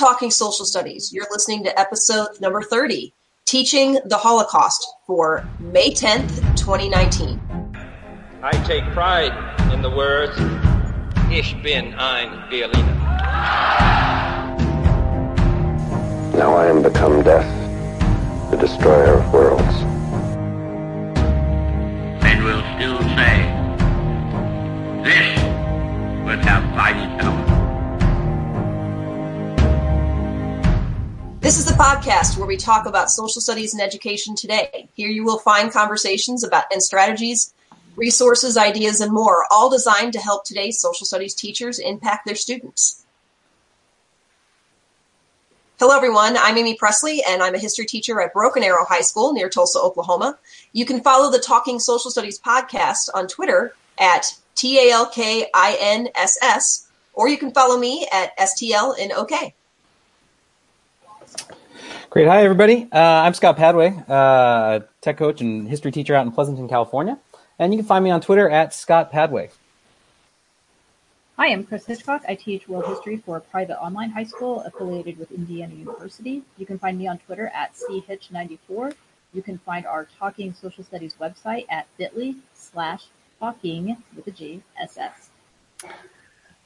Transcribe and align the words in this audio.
Talking 0.00 0.30
Social 0.30 0.64
Studies. 0.64 1.12
You're 1.12 1.26
listening 1.30 1.62
to 1.64 1.78
episode 1.78 2.40
number 2.40 2.62
30, 2.62 3.12
Teaching 3.44 3.98
the 4.06 4.16
Holocaust 4.16 4.88
for 5.06 5.46
May 5.58 5.90
10th, 5.90 6.40
2019. 6.56 7.38
I 8.42 8.52
take 8.64 8.82
pride 8.94 9.34
in 9.74 9.82
the 9.82 9.90
words, 9.90 10.32
Ich 11.30 11.54
bin 11.62 11.92
ein 11.98 12.48
Berliner. 12.48 12.94
Now 16.34 16.54
I 16.54 16.68
am 16.68 16.82
become 16.82 17.22
death, 17.22 17.44
the 18.50 18.56
destroyer 18.56 19.18
of 19.18 19.32
worlds. 19.34 19.84
Men 22.22 22.42
will 22.42 22.62
still 22.76 22.98
say, 23.18 23.44
this 25.04 25.28
was 26.24 26.42
have 26.46 26.64
fighting 26.74 27.18
power. 27.18 27.39
This 31.40 31.58
is 31.58 31.64
the 31.64 31.72
podcast 31.72 32.36
where 32.36 32.46
we 32.46 32.58
talk 32.58 32.84
about 32.84 33.10
social 33.10 33.40
studies 33.40 33.72
and 33.72 33.80
education 33.82 34.36
today. 34.36 34.90
Here 34.92 35.08
you 35.08 35.24
will 35.24 35.38
find 35.38 35.72
conversations 35.72 36.44
about 36.44 36.64
and 36.70 36.82
strategies, 36.82 37.54
resources, 37.96 38.58
ideas, 38.58 39.00
and 39.00 39.10
more, 39.10 39.46
all 39.50 39.70
designed 39.70 40.12
to 40.12 40.20
help 40.20 40.44
today's 40.44 40.78
social 40.78 41.06
studies 41.06 41.34
teachers 41.34 41.78
impact 41.78 42.26
their 42.26 42.34
students. 42.34 43.06
Hello, 45.78 45.96
everyone. 45.96 46.36
I'm 46.36 46.58
Amy 46.58 46.74
Presley, 46.74 47.22
and 47.26 47.42
I'm 47.42 47.54
a 47.54 47.58
history 47.58 47.86
teacher 47.86 48.20
at 48.20 48.34
Broken 48.34 48.62
Arrow 48.62 48.84
High 48.84 49.00
School 49.00 49.32
near 49.32 49.48
Tulsa, 49.48 49.78
Oklahoma. 49.80 50.38
You 50.74 50.84
can 50.84 51.00
follow 51.00 51.30
the 51.30 51.38
Talking 51.38 51.80
Social 51.80 52.10
Studies 52.10 52.38
podcast 52.38 53.08
on 53.14 53.26
Twitter 53.26 53.74
at 53.98 54.26
T-A-L-K-I-N-S-S, 54.56 55.08
or 57.14 57.30
you 57.30 57.38
can 57.38 57.50
follow 57.50 57.78
me 57.78 58.06
at 58.12 58.36
STL 58.36 58.98
Great. 62.10 62.26
Hi, 62.26 62.42
everybody. 62.42 62.88
Uh, 62.90 62.98
I'm 62.98 63.34
Scott 63.34 63.56
Padway, 63.56 64.04
uh, 64.10 64.80
tech 65.00 65.16
coach 65.16 65.40
and 65.40 65.68
history 65.68 65.92
teacher 65.92 66.16
out 66.16 66.26
in 66.26 66.32
Pleasanton, 66.32 66.68
California. 66.68 67.16
And 67.56 67.72
you 67.72 67.78
can 67.78 67.86
find 67.86 68.02
me 68.02 68.10
on 68.10 68.20
Twitter 68.20 68.50
at 68.50 68.74
Scott 68.74 69.12
Padway. 69.12 69.52
Hi, 71.36 71.52
I'm 71.52 71.62
Chris 71.62 71.86
Hitchcock. 71.86 72.22
I 72.26 72.34
teach 72.34 72.66
world 72.68 72.86
history 72.86 73.18
for 73.18 73.36
a 73.36 73.40
private 73.40 73.80
online 73.80 74.10
high 74.10 74.24
school 74.24 74.58
affiliated 74.62 75.20
with 75.20 75.30
Indiana 75.30 75.72
University. 75.72 76.42
You 76.58 76.66
can 76.66 76.80
find 76.80 76.98
me 76.98 77.06
on 77.06 77.18
Twitter 77.18 77.46
at 77.54 77.74
chitch94. 77.76 78.92
You 79.32 79.42
can 79.42 79.58
find 79.58 79.86
our 79.86 80.08
Talking 80.18 80.52
Social 80.52 80.82
Studies 80.82 81.14
website 81.20 81.66
at 81.70 81.86
bit.ly 81.96 82.34
slash 82.54 83.04
talking 83.38 83.96
with 84.16 84.26
a 84.26 84.32
G, 84.32 84.64
SS. 84.82 85.30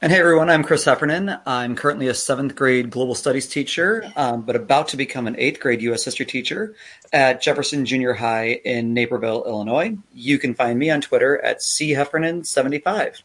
And 0.01 0.11
hey 0.11 0.19
everyone, 0.19 0.49
I'm 0.49 0.65
Chris 0.65 0.83
Heffernan. 0.83 1.37
I'm 1.45 1.73
currently 1.73 2.09
a 2.09 2.13
seventh 2.13 2.53
grade 2.53 2.89
global 2.89 3.15
studies 3.15 3.47
teacher, 3.47 4.11
um, 4.17 4.41
but 4.41 4.57
about 4.57 4.89
to 4.89 4.97
become 4.97 5.25
an 5.25 5.37
eighth 5.39 5.61
grade 5.61 5.81
U.S. 5.83 6.03
history 6.03 6.25
teacher 6.25 6.75
at 7.13 7.41
Jefferson 7.41 7.85
Junior 7.85 8.13
High 8.13 8.59
in 8.65 8.93
Naperville, 8.93 9.45
Illinois. 9.45 9.97
You 10.13 10.37
can 10.37 10.53
find 10.53 10.77
me 10.77 10.89
on 10.89 10.99
Twitter 10.99 11.41
at 11.41 11.59
cheffernan75. 11.59 13.21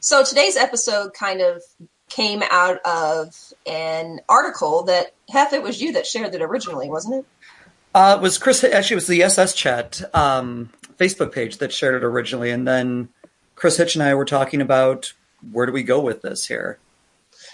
So 0.00 0.22
today's 0.22 0.58
episode 0.58 1.14
kind 1.14 1.40
of 1.40 1.62
came 2.10 2.42
out 2.50 2.78
of 2.84 3.54
an 3.66 4.20
article 4.28 4.82
that 4.82 5.14
Hef, 5.30 5.54
it 5.54 5.62
was 5.62 5.80
you 5.80 5.94
that 5.94 6.06
shared 6.06 6.34
it 6.34 6.42
originally, 6.42 6.90
wasn't 6.90 7.14
it? 7.14 7.24
Uh, 7.94 8.18
it 8.18 8.22
was 8.22 8.36
Chris? 8.36 8.62
Actually, 8.62 8.94
it 8.94 8.96
was 8.96 9.06
the 9.06 9.22
SS 9.22 9.54
Chat 9.54 10.14
um, 10.14 10.68
Facebook 10.98 11.32
page 11.32 11.56
that 11.56 11.72
shared 11.72 11.94
it 11.94 12.04
originally, 12.04 12.50
and 12.50 12.68
then 12.68 13.08
Chris 13.58 13.76
Hitch 13.76 13.96
and 13.96 14.04
I 14.04 14.14
were 14.14 14.24
talking 14.24 14.60
about 14.60 15.12
where 15.50 15.66
do 15.66 15.72
we 15.72 15.82
go 15.82 15.98
with 16.00 16.22
this 16.22 16.46
here. 16.46 16.78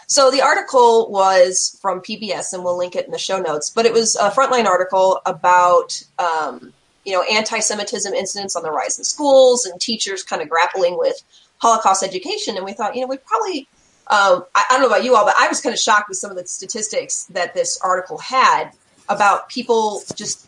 So 0.06 0.30
the 0.30 0.42
article 0.42 1.10
was 1.10 1.78
from 1.80 2.00
PBS, 2.00 2.52
and 2.52 2.62
we'll 2.62 2.76
link 2.76 2.94
it 2.94 3.06
in 3.06 3.10
the 3.10 3.18
show 3.18 3.40
notes. 3.40 3.70
But 3.70 3.86
it 3.86 3.92
was 3.94 4.14
a 4.14 4.30
frontline 4.30 4.66
article 4.66 5.20
about 5.24 6.02
um, 6.18 6.74
you 7.04 7.14
know 7.14 7.22
anti-Semitism 7.22 8.12
incidents 8.12 8.54
on 8.54 8.62
the 8.62 8.70
rise 8.70 8.98
in 8.98 9.04
schools 9.04 9.64
and 9.64 9.80
teachers 9.80 10.22
kind 10.22 10.42
of 10.42 10.50
grappling 10.50 10.98
with 10.98 11.22
Holocaust 11.58 12.02
education. 12.02 12.56
And 12.56 12.66
we 12.66 12.74
thought, 12.74 12.94
you 12.94 13.00
know, 13.00 13.06
we 13.06 13.16
probably 13.16 13.66
um, 14.08 14.44
I, 14.54 14.64
I 14.68 14.72
don't 14.72 14.82
know 14.82 14.88
about 14.88 15.04
you 15.04 15.16
all, 15.16 15.24
but 15.24 15.34
I 15.38 15.48
was 15.48 15.62
kind 15.62 15.72
of 15.72 15.80
shocked 15.80 16.10
with 16.10 16.18
some 16.18 16.30
of 16.30 16.36
the 16.36 16.46
statistics 16.46 17.24
that 17.30 17.54
this 17.54 17.80
article 17.82 18.18
had 18.18 18.72
about 19.08 19.48
people 19.48 20.02
just 20.14 20.46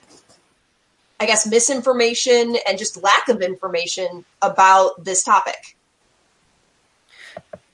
I 1.19 1.27
guess, 1.27 1.47
misinformation 1.47 2.57
and 2.69 2.79
just 2.79 3.03
lack 3.03 3.29
of 3.29 3.41
information 3.41 4.25
about 4.43 5.05
this 5.05 5.23
topic. 5.23 5.77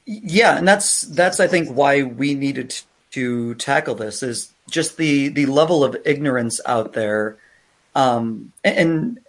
Yeah, 0.04 0.58
and 0.58 0.66
that's 0.66 1.02
that's 1.02 1.40
I 1.40 1.46
think 1.46 1.70
why 1.70 2.02
we 2.02 2.34
needed 2.34 2.80
to 3.12 3.54
tackle 3.54 3.94
this 3.94 4.22
is 4.22 4.52
just 4.70 4.96
the 4.96 5.28
the 5.28 5.46
level 5.46 5.84
of 5.84 5.96
ignorance 6.04 6.60
out 6.66 6.92
there, 6.92 7.36
um, 7.94 8.52
and, 8.64 9.20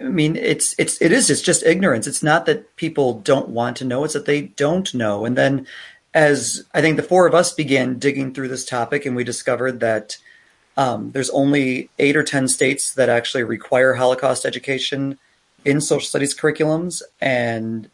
I 0.00 0.04
mean 0.04 0.36
it's 0.36 0.76
it's 0.78 1.02
it 1.02 1.10
is 1.10 1.30
it's 1.30 1.42
just 1.42 1.64
ignorance. 1.64 2.06
It's 2.06 2.22
not 2.22 2.46
that 2.46 2.76
people 2.76 3.20
don't 3.20 3.48
want 3.48 3.76
to 3.78 3.84
know; 3.84 4.04
it's 4.04 4.14
that 4.14 4.26
they 4.26 4.42
don't 4.42 4.92
know. 4.94 5.24
And 5.24 5.36
then, 5.36 5.66
as 6.14 6.64
I 6.72 6.80
think 6.80 6.96
the 6.96 7.02
four 7.02 7.26
of 7.26 7.34
us 7.34 7.52
began 7.52 7.98
digging 7.98 8.32
through 8.32 8.48
this 8.48 8.64
topic, 8.64 9.04
and 9.04 9.16
we 9.16 9.24
discovered 9.24 9.80
that 9.80 10.18
um, 10.78 11.10
there's 11.10 11.28
only 11.30 11.90
eight 11.98 12.16
or 12.16 12.22
10 12.22 12.46
states 12.46 12.94
that 12.94 13.08
actually 13.08 13.42
require 13.42 13.94
Holocaust 13.94 14.46
education 14.46 15.18
in 15.64 15.80
social 15.80 16.06
studies 16.06 16.38
curriculums. 16.38 17.02
And 17.20 17.90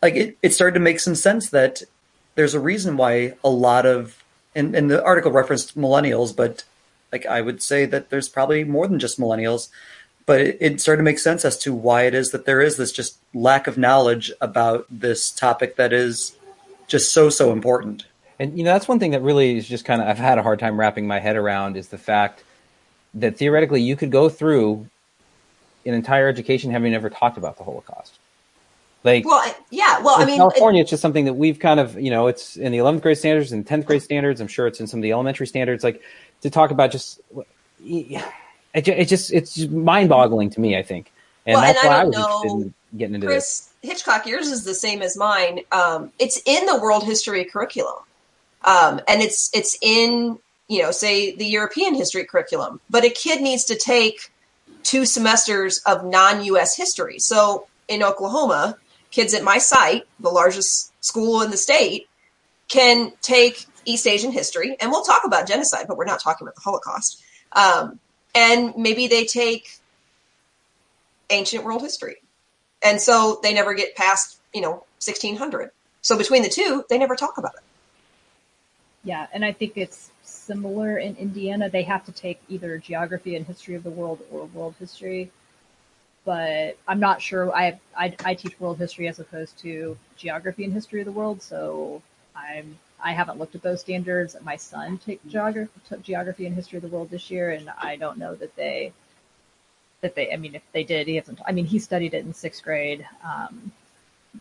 like 0.00 0.14
it, 0.14 0.38
it 0.40 0.54
started 0.54 0.74
to 0.74 0.80
make 0.80 1.00
some 1.00 1.16
sense 1.16 1.50
that 1.50 1.82
there's 2.36 2.54
a 2.54 2.60
reason 2.60 2.96
why 2.96 3.34
a 3.42 3.50
lot 3.50 3.84
of, 3.84 4.22
and, 4.54 4.76
and 4.76 4.88
the 4.88 5.04
article 5.04 5.32
referenced 5.32 5.76
millennials, 5.76 6.34
but 6.34 6.62
like 7.10 7.26
I 7.26 7.40
would 7.40 7.62
say 7.62 7.84
that 7.86 8.10
there's 8.10 8.28
probably 8.28 8.62
more 8.62 8.86
than 8.86 9.00
just 9.00 9.18
millennials. 9.18 9.68
But 10.24 10.40
it, 10.40 10.58
it 10.60 10.80
started 10.80 10.98
to 10.98 11.04
make 11.04 11.18
sense 11.18 11.44
as 11.44 11.58
to 11.58 11.74
why 11.74 12.02
it 12.02 12.14
is 12.14 12.30
that 12.30 12.46
there 12.46 12.60
is 12.60 12.76
this 12.76 12.92
just 12.92 13.18
lack 13.34 13.66
of 13.66 13.76
knowledge 13.76 14.30
about 14.40 14.86
this 14.88 15.32
topic 15.32 15.74
that 15.74 15.92
is 15.92 16.36
just 16.86 17.12
so, 17.12 17.28
so 17.28 17.50
important. 17.50 18.04
And 18.40 18.56
you 18.56 18.64
know 18.64 18.72
that's 18.72 18.88
one 18.88 18.98
thing 18.98 19.10
that 19.10 19.20
really 19.20 19.58
is 19.58 19.68
just 19.68 19.84
kind 19.84 20.00
of 20.00 20.08
I've 20.08 20.18
had 20.18 20.38
a 20.38 20.42
hard 20.42 20.58
time 20.58 20.80
wrapping 20.80 21.06
my 21.06 21.20
head 21.20 21.36
around 21.36 21.76
is 21.76 21.88
the 21.88 21.98
fact 21.98 22.42
that 23.14 23.36
theoretically 23.36 23.82
you 23.82 23.96
could 23.96 24.10
go 24.10 24.30
through 24.30 24.86
an 25.84 25.92
entire 25.92 26.26
education 26.26 26.70
having 26.70 26.90
never 26.90 27.10
talked 27.10 27.36
about 27.36 27.58
the 27.58 27.64
Holocaust. 27.64 28.18
Like, 29.04 29.26
well, 29.26 29.54
yeah, 29.70 30.00
well, 30.00 30.20
I 30.20 30.24
mean, 30.24 30.38
California, 30.38 30.80
it, 30.80 30.82
it's 30.82 30.90
just 30.90 31.02
something 31.02 31.26
that 31.26 31.34
we've 31.34 31.58
kind 31.58 31.80
of, 31.80 31.98
you 31.98 32.10
know, 32.10 32.26
it's 32.26 32.56
in 32.56 32.72
the 32.72 32.78
11th 32.78 33.02
grade 33.02 33.18
standards 33.18 33.52
and 33.52 33.66
10th 33.66 33.86
grade 33.86 34.02
standards. 34.02 34.40
I'm 34.40 34.48
sure 34.48 34.66
it's 34.66 34.80
in 34.80 34.86
some 34.86 35.00
of 35.00 35.02
the 35.02 35.12
elementary 35.12 35.46
standards. 35.46 35.82
Like 35.82 36.02
to 36.42 36.50
talk 36.50 36.70
about 36.70 36.90
just, 36.90 37.20
it, 37.84 38.22
it 38.74 39.08
just, 39.08 39.32
it's 39.32 39.54
just 39.54 39.70
mind 39.70 40.10
boggling 40.10 40.50
to 40.50 40.60
me, 40.60 40.76
I 40.76 40.82
think. 40.82 41.12
And 41.46 41.54
well, 41.54 41.62
that's 41.62 41.82
and 41.82 41.90
why 41.90 41.96
I, 41.96 42.00
I 42.00 42.04
was 42.04 42.14
know, 42.14 42.24
interested 42.24 42.66
in 42.92 42.98
getting 42.98 43.14
into 43.16 43.26
Chris 43.26 43.72
this. 43.82 43.90
Hitchcock, 43.90 44.26
yours 44.26 44.48
is 44.48 44.64
the 44.64 44.74
same 44.74 45.00
as 45.00 45.16
mine. 45.16 45.60
Um, 45.72 46.12
it's 46.18 46.40
in 46.44 46.66
the 46.66 46.78
world 46.78 47.04
history 47.04 47.44
curriculum. 47.44 47.96
Um, 48.64 49.00
and 49.08 49.22
it's 49.22 49.50
it's 49.54 49.76
in 49.80 50.38
you 50.68 50.82
know 50.82 50.90
say 50.90 51.34
the 51.34 51.46
European 51.46 51.94
history 51.94 52.24
curriculum, 52.24 52.80
but 52.90 53.04
a 53.04 53.10
kid 53.10 53.40
needs 53.40 53.64
to 53.64 53.76
take 53.76 54.30
two 54.82 55.04
semesters 55.04 55.78
of 55.86 56.04
non-U.S. 56.04 56.76
history. 56.76 57.18
So 57.18 57.66
in 57.88 58.02
Oklahoma, 58.02 58.76
kids 59.10 59.34
at 59.34 59.42
my 59.42 59.58
site, 59.58 60.04
the 60.20 60.30
largest 60.30 60.92
school 61.04 61.42
in 61.42 61.50
the 61.50 61.56
state, 61.56 62.08
can 62.68 63.12
take 63.20 63.66
East 63.84 64.06
Asian 64.06 64.30
history, 64.30 64.76
and 64.80 64.90
we'll 64.90 65.02
talk 65.02 65.22
about 65.24 65.48
genocide, 65.48 65.86
but 65.88 65.96
we're 65.96 66.04
not 66.04 66.20
talking 66.20 66.46
about 66.46 66.54
the 66.54 66.60
Holocaust. 66.60 67.22
Um, 67.52 67.98
and 68.34 68.74
maybe 68.76 69.08
they 69.08 69.24
take 69.24 69.78
ancient 71.30 71.64
world 71.64 71.82
history, 71.82 72.16
and 72.82 73.00
so 73.00 73.40
they 73.42 73.54
never 73.54 73.74
get 73.74 73.96
past 73.96 74.38
you 74.52 74.60
know 74.60 74.84
1600. 75.00 75.70
So 76.02 76.16
between 76.16 76.42
the 76.42 76.48
two, 76.48 76.84
they 76.88 76.98
never 76.98 77.16
talk 77.16 77.38
about 77.38 77.54
it. 77.54 77.60
Yeah, 79.02 79.26
and 79.32 79.44
I 79.44 79.52
think 79.52 79.76
it's 79.76 80.10
similar 80.22 80.98
in 80.98 81.16
Indiana. 81.16 81.70
They 81.70 81.82
have 81.84 82.04
to 82.06 82.12
take 82.12 82.40
either 82.48 82.76
geography 82.78 83.34
and 83.36 83.46
history 83.46 83.74
of 83.74 83.82
the 83.82 83.90
world 83.90 84.20
or 84.30 84.44
world 84.46 84.74
history. 84.78 85.30
But 86.24 86.76
I'm 86.86 87.00
not 87.00 87.22
sure. 87.22 87.54
I, 87.54 87.80
I 87.96 88.14
I 88.24 88.34
teach 88.34 88.60
world 88.60 88.78
history 88.78 89.08
as 89.08 89.18
opposed 89.18 89.58
to 89.60 89.96
geography 90.16 90.64
and 90.64 90.72
history 90.72 91.00
of 91.00 91.06
the 91.06 91.12
world, 91.12 91.42
so 91.42 92.02
I'm 92.36 92.78
I 93.02 93.12
haven't 93.12 93.38
looked 93.38 93.54
at 93.54 93.62
those 93.62 93.80
standards. 93.80 94.36
My 94.42 94.56
son 94.56 94.98
took 94.98 95.18
geography, 95.26 95.72
took 95.88 96.02
geography 96.02 96.46
and 96.46 96.54
history 96.54 96.76
of 96.76 96.82
the 96.82 96.88
world 96.88 97.08
this 97.10 97.30
year, 97.30 97.50
and 97.52 97.70
I 97.78 97.96
don't 97.96 98.18
know 98.18 98.34
that 98.34 98.54
they 98.56 98.92
that 100.02 100.14
they. 100.14 100.32
I 100.32 100.36
mean, 100.36 100.54
if 100.54 100.62
they 100.72 100.84
did, 100.84 101.06
he 101.06 101.16
hasn't. 101.16 101.40
I 101.46 101.52
mean, 101.52 101.64
he 101.66 101.78
studied 101.78 102.12
it 102.14 102.24
in 102.26 102.34
sixth 102.34 102.62
grade, 102.62 103.06
um, 103.24 103.72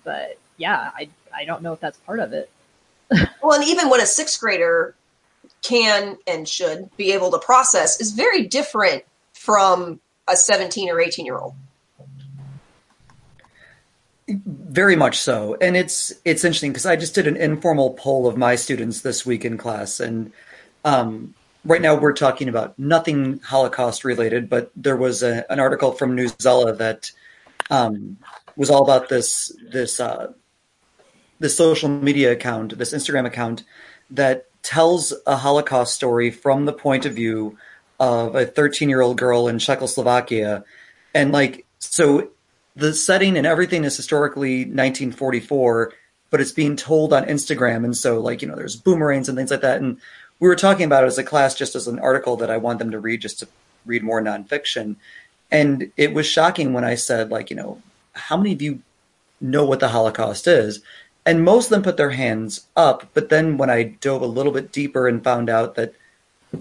but 0.03 0.37
yeah, 0.57 0.91
I 0.93 1.09
I 1.33 1.45
don't 1.45 1.61
know 1.61 1.73
if 1.73 1.79
that's 1.79 1.97
part 1.99 2.19
of 2.19 2.33
it. 2.33 2.49
Well, 3.41 3.53
and 3.53 3.63
even 3.63 3.89
what 3.89 4.01
a 4.01 4.05
sixth 4.05 4.39
grader 4.39 4.95
can 5.61 6.17
and 6.27 6.47
should 6.47 6.95
be 6.97 7.11
able 7.11 7.31
to 7.31 7.39
process 7.39 7.99
is 7.99 8.11
very 8.11 8.45
different 8.47 9.03
from 9.33 9.99
a 10.27 10.35
17 10.35 10.89
or 10.89 10.99
18 11.01 11.25
year 11.25 11.37
old. 11.37 11.53
Very 14.27 14.95
much 14.95 15.17
so, 15.17 15.57
and 15.59 15.75
it's 15.75 16.13
it's 16.23 16.43
interesting 16.43 16.71
because 16.71 16.85
I 16.85 16.95
just 16.95 17.15
did 17.15 17.25
an 17.25 17.35
informal 17.35 17.95
poll 17.95 18.27
of 18.27 18.37
my 18.37 18.55
students 18.55 19.01
this 19.01 19.25
week 19.25 19.43
in 19.43 19.57
class, 19.57 19.99
and 19.99 20.31
um, 20.85 21.33
right 21.65 21.81
now 21.81 21.95
we're 21.95 22.13
talking 22.13 22.47
about 22.47 22.77
nothing 22.77 23.39
Holocaust 23.39 24.05
related, 24.05 24.47
but 24.47 24.71
there 24.75 24.95
was 24.95 25.23
a, 25.23 25.51
an 25.51 25.59
article 25.59 25.93
from 25.93 26.15
Newsela 26.15 26.77
that 26.77 27.11
um, 27.71 28.17
was 28.55 28.69
all 28.69 28.83
about 28.83 29.09
this 29.09 29.51
this 29.71 29.99
uh, 29.99 30.31
this 31.39 31.55
social 31.55 31.89
media 31.89 32.31
account, 32.31 32.77
this 32.77 32.93
Instagram 32.93 33.25
account 33.25 33.63
that 34.11 34.45
tells 34.61 35.13
a 35.25 35.37
Holocaust 35.37 35.95
story 35.95 36.31
from 36.31 36.65
the 36.65 36.73
point 36.73 37.05
of 37.05 37.13
view 37.13 37.57
of 37.99 38.35
a 38.35 38.45
13 38.45 38.89
year 38.89 39.01
old 39.01 39.17
girl 39.17 39.47
in 39.47 39.59
Czechoslovakia, 39.59 40.63
and 41.13 41.31
like 41.31 41.65
so 41.79 42.29
the 42.75 42.93
setting 42.93 43.37
and 43.37 43.47
everything 43.47 43.83
is 43.83 43.97
historically 43.97 44.59
1944 44.59 45.93
but 46.29 46.41
it's 46.41 46.51
being 46.51 46.75
told 46.75 47.13
on 47.13 47.25
Instagram. 47.25 47.83
And 47.83 47.95
so, 47.95 48.19
like, 48.19 48.41
you 48.41 48.47
know, 48.47 48.55
there's 48.55 48.75
boomerangs 48.75 49.29
and 49.29 49.37
things 49.37 49.51
like 49.51 49.61
that. 49.61 49.81
And 49.81 49.99
we 50.39 50.47
were 50.47 50.55
talking 50.55 50.85
about 50.85 51.03
it 51.03 51.07
as 51.07 51.17
a 51.17 51.23
class, 51.23 51.55
just 51.55 51.75
as 51.75 51.87
an 51.87 51.99
article 51.99 52.37
that 52.37 52.51
I 52.51 52.57
want 52.57 52.79
them 52.79 52.91
to 52.91 52.99
read, 52.99 53.21
just 53.21 53.39
to 53.39 53.47
read 53.85 54.03
more 54.03 54.21
nonfiction. 54.21 54.95
And 55.51 55.91
it 55.97 56.13
was 56.13 56.27
shocking 56.27 56.73
when 56.73 56.83
I 56.83 56.95
said, 56.95 57.31
like, 57.31 57.49
you 57.49 57.55
know, 57.55 57.81
how 58.13 58.37
many 58.37 58.53
of 58.53 58.61
you 58.61 58.81
know 59.41 59.65
what 59.65 59.79
the 59.79 59.89
Holocaust 59.89 60.47
is? 60.47 60.81
And 61.25 61.43
most 61.43 61.65
of 61.65 61.71
them 61.71 61.83
put 61.83 61.97
their 61.97 62.11
hands 62.11 62.67
up. 62.75 63.09
But 63.13 63.29
then 63.29 63.57
when 63.57 63.69
I 63.69 63.83
dove 63.83 64.21
a 64.21 64.27
little 64.27 64.51
bit 64.51 64.71
deeper 64.71 65.07
and 65.07 65.23
found 65.23 65.49
out 65.49 65.75
that, 65.75 65.93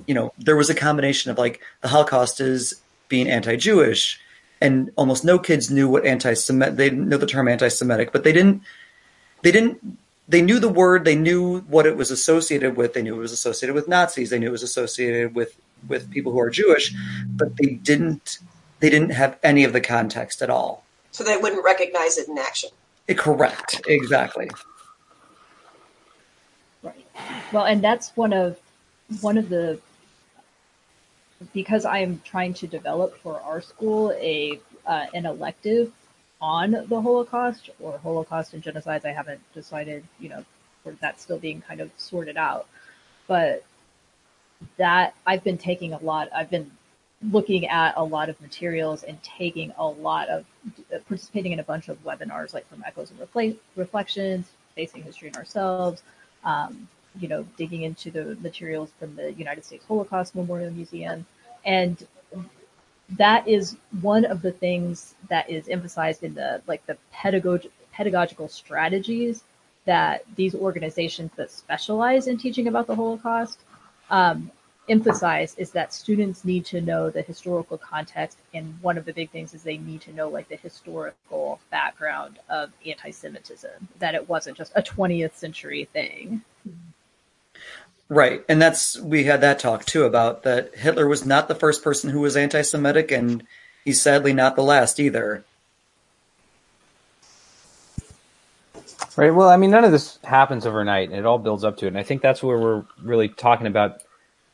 you 0.07 0.15
know, 0.15 0.33
there 0.39 0.57
was 0.57 0.69
a 0.69 0.75
combination 0.75 1.31
of 1.31 1.39
like 1.39 1.61
the 1.81 1.89
Holocaust 1.89 2.41
is 2.41 2.81
being 3.09 3.29
anti 3.29 3.57
Jewish, 3.57 4.21
and 4.61 4.91
almost 4.97 5.25
no 5.25 5.39
kids 5.39 5.71
knew 5.71 5.89
what 5.89 6.05
anti-Semitic. 6.05 6.77
They 6.77 6.91
didn't 6.91 7.09
know 7.09 7.17
the 7.17 7.27
term 7.27 7.49
anti-Semitic, 7.49 8.13
but 8.13 8.25
they 8.25 8.33
didn't. 8.33 8.63
They 9.43 9.53
didn't 9.53 9.99
they 10.29 10.43
knew 10.43 10.59
the 10.59 10.69
word, 10.69 11.05
they 11.05 11.17
knew 11.17 11.61
what 11.61 11.87
it 11.87 11.97
was 11.97 12.11
associated 12.11 12.77
with, 12.77 12.93
they 12.93 13.03
knew 13.03 13.15
it 13.15 13.19
was 13.19 13.33
associated 13.33 13.75
with 13.75 13.89
Nazis, 13.89 14.29
they 14.29 14.39
knew 14.39 14.49
it 14.49 14.53
was 14.53 14.63
associated 14.63 15.35
with 15.35 15.59
with 15.87 16.11
people 16.11 16.33
who 16.33 16.41
are 16.41 16.51
Jewish, 16.51 16.95
but 17.31 17.57
they 17.57 17.75
didn't 17.75 18.39
they 18.81 18.91
didn't 18.91 19.11
have 19.11 19.39
any 19.43 19.65
of 19.65 19.73
the 19.73 19.81
context 19.81 20.43
at 20.43 20.51
all. 20.51 20.85
So 21.13 21.25
they 21.25 21.37
wouldn't 21.37 21.65
recognize 21.65 22.19
it 22.19 22.29
in 22.29 22.37
action. 22.37 22.71
Correct, 23.17 23.81
exactly. 23.87 24.49
Right. 26.83 27.07
Well, 27.53 27.65
and 27.65 27.83
that's 27.83 28.17
one 28.17 28.33
of 28.33 28.59
one 29.21 29.39
of 29.39 29.49
the 29.49 29.81
because 31.53 31.85
I 31.85 31.99
am 31.99 32.21
trying 32.25 32.55
to 32.55 32.67
develop 32.67 33.17
for 33.19 33.41
our 33.41 33.61
school 33.61 34.13
a 34.19 34.61
uh, 34.87 35.07
an 35.15 35.27
elective 35.27 35.93
on 36.41 36.71
the 36.89 37.01
Holocaust 37.01 37.71
or 37.81 37.99
Holocaust 37.99 38.55
and 38.55 38.63
genocides. 38.63 39.05
I 39.05 39.13
haven't 39.13 39.41
decided, 39.55 40.05
you 40.21 40.29
know, 40.29 40.45
for 40.83 40.93
that 41.01 41.21
still 41.21 41.39
being 41.39 41.61
kind 41.63 41.81
of 41.81 41.91
sorted 41.97 42.37
out. 42.37 42.67
But 43.27 43.65
that 44.77 45.15
I've 45.27 45.45
been 45.45 45.59
taking 45.59 45.93
a 45.93 45.99
lot, 45.99 46.29
I've 46.35 46.51
been 46.51 46.71
looking 47.33 47.67
at 47.67 47.95
a 47.97 48.05
lot 48.05 48.29
of 48.29 48.41
materials 48.41 49.03
and 49.03 49.21
taking 49.23 49.73
a 49.79 49.87
lot 49.87 50.29
of 50.29 50.45
participating 51.09 51.53
in 51.53 51.59
a 51.59 51.65
bunch 51.65 51.89
of 51.89 52.03
webinars 52.05 52.55
like 52.55 52.69
from 52.69 52.83
Echoes 52.87 53.11
and 53.11 53.19
Refle- 53.19 53.57
Reflections, 53.77 54.51
Facing 54.77 55.03
History 55.03 55.29
and 55.29 55.37
Ourselves, 55.37 56.03
um, 56.45 56.89
you 57.19 57.27
know, 57.27 57.45
digging 57.57 57.83
into 57.83 58.11
the 58.11 58.37
materials 58.37 58.91
from 58.99 59.17
the 59.17 59.33
United 59.33 59.65
States 59.65 59.85
Holocaust 59.87 60.37
Memorial 60.37 60.71
Museum. 60.71 61.27
And 61.65 62.07
that 63.17 63.49
is 63.49 63.77
one 64.01 64.25
of 64.25 64.43
the 64.43 64.53
things 64.53 65.15
that 65.29 65.49
is 65.51 65.69
emphasized 65.69 66.23
in 66.23 66.35
the 66.35 66.63
like 66.67 66.85
the 66.87 66.97
pedagog- 67.13 67.71
pedagogical 67.93 68.49
strategies 68.49 69.45
that 69.87 70.23
these 70.37 70.55
organizations 70.55 71.31
that 71.37 71.51
specialize 71.51 72.27
in 72.29 72.37
teaching 72.37 72.69
about 72.69 72.87
the 72.87 72.95
Holocaust 72.95 73.61
um, 74.11 74.51
emphasize 74.89 75.55
is 75.57 75.71
that 75.73 75.93
students 75.93 76.45
need 76.45 76.65
to 76.67 76.81
know 76.81 77.11
the 77.11 77.23
historical 77.23 77.79
context, 77.79 78.39
and 78.55 78.77
one 78.81 78.99
of 78.99 79.05
the 79.05 79.13
big 79.13 79.31
things 79.31 79.55
is 79.55 79.63
they 79.63 79.79
need 79.79 80.01
to 80.03 80.13
know 80.13 80.29
like 80.29 80.49
the 80.49 80.57
historical 80.57 81.61
background 81.71 82.39
of 82.49 82.71
anti-Semitism, 82.87 83.89
that 83.99 84.15
it 84.15 84.29
wasn't 84.29 84.57
just 84.57 84.73
a 84.77 84.83
20th 84.83 85.35
century 85.35 85.89
thing. 85.93 86.43
Right. 88.09 88.43
And 88.49 88.61
that's, 88.61 88.99
we 88.99 89.25
had 89.25 89.43
that 89.43 89.59
talk 89.59 89.85
too 89.85 90.05
about 90.05 90.43
that 90.45 90.75
Hitler 90.75 91.07
was 91.07 91.27
not 91.27 91.49
the 91.49 91.55
first 91.55 91.85
person 91.85 92.11
who 92.11 92.21
was 92.21 92.37
anti 92.37 92.63
Semitic, 92.63 93.11
and 93.11 93.45
he's 93.85 94.01
sadly 94.01 94.33
not 94.33 94.57
the 94.57 94.63
last 94.63 94.99
either. 94.99 95.45
Right. 99.17 99.35
Well, 99.35 99.49
I 99.49 99.57
mean, 99.57 99.71
none 99.71 99.85
of 99.85 99.93
this 99.93 100.19
happens 100.23 100.65
overnight, 100.65 101.09
and 101.11 101.19
it 101.19 101.27
all 101.27 101.39
builds 101.39 101.65
up 101.65 101.77
to 101.79 101.87
it. 101.87 101.89
And 101.89 101.99
I 101.99 102.05
think 102.05 102.23
that's 102.23 102.43
where 102.43 102.57
we're 102.57 102.85
really 103.03 103.29
talking 103.29 103.67
about 103.67 104.03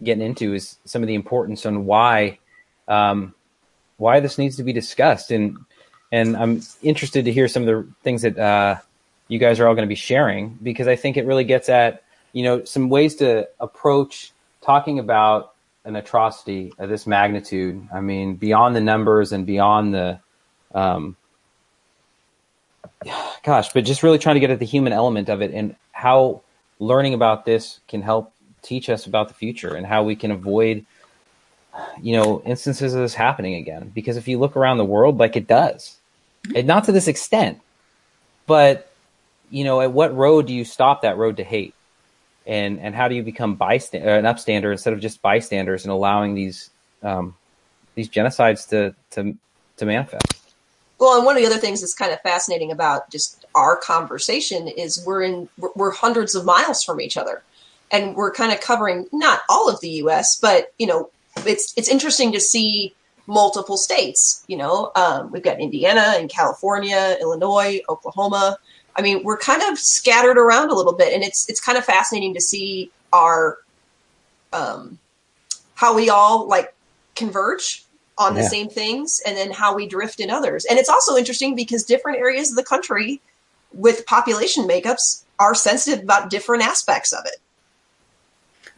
getting 0.04 0.24
into 0.24 0.54
is 0.54 0.76
some 0.84 1.02
of 1.02 1.08
the 1.08 1.14
importance 1.14 1.66
on 1.66 1.86
why, 1.86 2.38
um, 2.88 3.34
why 3.96 4.20
this 4.20 4.38
needs 4.38 4.56
to 4.56 4.62
be 4.62 4.72
discussed. 4.72 5.30
And 5.30 5.58
and 6.12 6.36
I'm 6.36 6.62
interested 6.82 7.24
to 7.24 7.32
hear 7.32 7.48
some 7.48 7.66
of 7.66 7.66
the 7.66 7.92
things 8.02 8.22
that 8.22 8.38
uh, 8.38 8.76
you 9.26 9.38
guys 9.38 9.58
are 9.58 9.66
all 9.66 9.74
going 9.74 9.86
to 9.86 9.88
be 9.88 9.96
sharing 9.96 10.58
because 10.62 10.86
I 10.86 10.94
think 10.94 11.16
it 11.16 11.26
really 11.26 11.44
gets 11.44 11.68
at 11.68 12.04
you 12.34 12.42
know, 12.42 12.64
some 12.64 12.90
ways 12.90 13.14
to 13.14 13.48
approach 13.60 14.32
talking 14.60 14.98
about 14.98 15.54
an 15.84 15.96
atrocity 15.96 16.74
of 16.78 16.90
this 16.90 17.06
magnitude. 17.06 17.88
I 17.94 18.00
mean, 18.00 18.34
beyond 18.34 18.76
the 18.76 18.80
numbers 18.80 19.32
and 19.32 19.46
beyond 19.46 19.94
the, 19.94 20.18
um, 20.74 21.16
gosh, 23.44 23.72
but 23.72 23.84
just 23.84 24.02
really 24.02 24.18
trying 24.18 24.34
to 24.34 24.40
get 24.40 24.50
at 24.50 24.58
the 24.58 24.66
human 24.66 24.92
element 24.92 25.28
of 25.28 25.42
it 25.42 25.52
and 25.52 25.76
how 25.92 26.42
learning 26.80 27.14
about 27.14 27.44
this 27.44 27.78
can 27.86 28.02
help 28.02 28.33
teach 28.64 28.88
us 28.88 29.06
about 29.06 29.28
the 29.28 29.34
future 29.34 29.75
and 29.75 29.87
how 29.87 30.02
we 30.02 30.16
can 30.16 30.31
avoid, 30.31 30.84
you 32.00 32.16
know, 32.16 32.43
instances 32.44 32.94
of 32.94 33.00
this 33.00 33.14
happening 33.14 33.55
again. 33.55 33.93
Because 33.94 34.16
if 34.16 34.26
you 34.26 34.38
look 34.38 34.56
around 34.56 34.78
the 34.78 34.84
world, 34.84 35.19
like 35.19 35.37
it 35.37 35.46
does, 35.46 35.96
and 36.55 36.66
not 36.66 36.84
to 36.84 36.93
this 36.93 37.08
extent, 37.08 37.61
but 38.46 38.90
you 39.50 39.62
know, 39.62 39.81
at 39.81 39.93
what 39.93 40.16
road 40.16 40.46
do 40.46 40.55
you 40.55 40.64
stop 40.64 41.02
that 41.02 41.16
road 41.16 41.37
to 41.37 41.44
hate? 41.44 41.75
and 42.46 42.78
and 42.81 42.94
how 42.94 43.08
do 43.08 43.14
you 43.14 43.22
become 43.22 43.55
bystander 43.55 44.11
uh, 44.11 44.19
an 44.19 44.25
upstander 44.25 44.72
instead 44.72 44.93
of 44.93 45.00
just 45.00 45.22
bystanders 45.22 45.84
and 45.84 45.93
allowing 45.93 46.34
these 46.34 46.70
um, 47.02 47.34
these 47.94 48.08
genocides 48.08 48.69
to 48.69 48.94
to 49.10 49.37
to 49.76 49.87
manifest 49.87 50.55
well 50.99 51.17
and 51.17 51.25
one 51.25 51.37
of 51.37 51.43
the 51.43 51.46
other 51.46 51.58
things 51.58 51.81
that's 51.81 51.94
kind 51.94 52.12
of 52.12 52.20
fascinating 52.20 52.70
about 52.70 53.10
just 53.10 53.44
our 53.55 53.76
conversation 53.76 54.69
is 54.69 55.02
we're 55.06 55.22
in 55.22 55.49
we're 55.75 55.90
hundreds 55.90 56.34
of 56.34 56.44
miles 56.44 56.82
from 56.82 57.00
each 57.00 57.17
other 57.17 57.43
and 57.94 58.17
we're 58.17 58.32
kind 58.32 58.52
of 58.52 58.61
covering 58.61 59.06
not 59.12 59.41
all 59.49 59.69
of 59.69 59.81
the 59.81 59.91
US 60.03 60.36
but 60.36 60.72
you 60.79 60.86
know 60.86 61.10
it's 61.46 61.72
it's 61.77 61.89
interesting 61.89 62.32
to 62.32 62.41
see 62.41 62.94
multiple 63.27 63.77
states 63.77 64.44
you 64.48 64.56
know 64.56 64.93
um, 64.96 65.31
we've 65.31 65.43
got 65.43 65.60
Indiana 65.60 66.15
and 66.19 66.29
California 66.29 67.17
Illinois 67.20 67.81
Oklahoma 67.89 68.58
I 68.96 69.03
mean, 69.03 69.22
we're 69.24 69.39
kind 69.39 69.63
of 69.63 69.79
scattered 69.79 70.39
around 70.39 70.70
a 70.70 70.74
little 70.74 70.93
bit, 70.93 71.13
and 71.13 71.22
it's 71.22 71.48
it's 71.48 71.60
kind 71.60 71.77
of 71.77 71.84
fascinating 71.84 72.34
to 72.34 72.41
see 72.41 72.91
our 73.13 73.58
um, 74.53 74.98
how 75.74 75.94
we 75.94 76.10
all 76.10 76.46
like 76.46 76.74
converge 77.17 77.84
on 78.17 78.34
the 78.34 78.43
yeah. 78.43 78.48
same 78.48 78.69
things, 78.69 79.20
and 79.27 79.36
then 79.36 79.51
how 79.51 79.74
we 79.74 79.89
drift 79.89 80.20
in 80.20 80.31
others. 80.31 80.65
And 80.67 80.79
it's 80.79 80.89
also 80.89 81.17
interesting 81.17 81.56
because 81.56 81.82
different 81.82 82.19
areas 82.19 82.51
of 82.51 82.56
the 82.56 82.65
country 82.65 83.20
with 83.72 84.06
population 84.06 84.69
makeups 84.69 85.24
are 85.41 85.55
sensitive 85.55 86.05
about 86.05 86.31
different 86.31 86.63
aspects 86.63 87.13
of 87.13 87.24
it. 87.27 87.36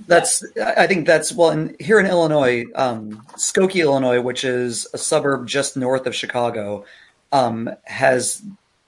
That's 0.07 0.45
I 0.63 0.87
think 0.87 1.07
that's 1.07 1.33
well, 1.33 1.51
and 1.51 1.75
here 1.81 1.99
in 1.99 2.07
Illinois, 2.07 2.65
um, 2.75 3.25
Skokie, 3.37 3.81
Illinois, 3.81 4.21
which 4.21 4.45
is 4.45 4.87
a 4.95 4.99
suburb 4.99 5.49
just 5.49 5.77
north 5.77 6.07
of 6.07 6.15
Chicago, 6.15 6.85
um, 7.33 7.71
has 7.85 8.43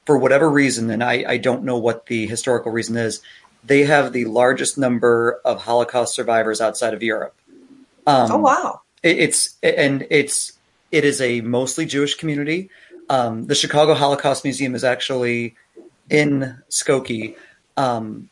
for 0.06 0.16
whatever 0.16 0.48
reason, 0.48 0.90
and 0.90 1.04
I, 1.04 1.24
I 1.28 1.36
don't 1.36 1.64
know 1.64 1.76
what 1.76 2.06
the 2.06 2.26
historical 2.26 2.72
reason 2.72 2.96
is, 2.96 3.20
they 3.62 3.84
have 3.84 4.14
the 4.14 4.24
largest 4.24 4.78
number 4.78 5.40
of 5.44 5.60
Holocaust 5.60 6.14
survivors 6.14 6.62
outside 6.62 6.94
of 6.94 7.02
Europe. 7.02 7.34
Um, 8.06 8.32
oh 8.32 8.38
wow! 8.38 8.80
It, 9.02 9.18
it's 9.18 9.56
and 9.62 10.06
it's 10.08 10.52
it 10.90 11.04
is 11.04 11.20
a 11.20 11.42
mostly 11.42 11.84
Jewish 11.84 12.14
community. 12.14 12.70
Um, 13.10 13.46
the 13.46 13.54
Chicago 13.54 13.92
Holocaust 13.94 14.44
Museum 14.44 14.74
is 14.74 14.84
actually 14.84 15.56
in 16.08 16.62
Skokie, 16.70 17.36
um, 17.76 18.30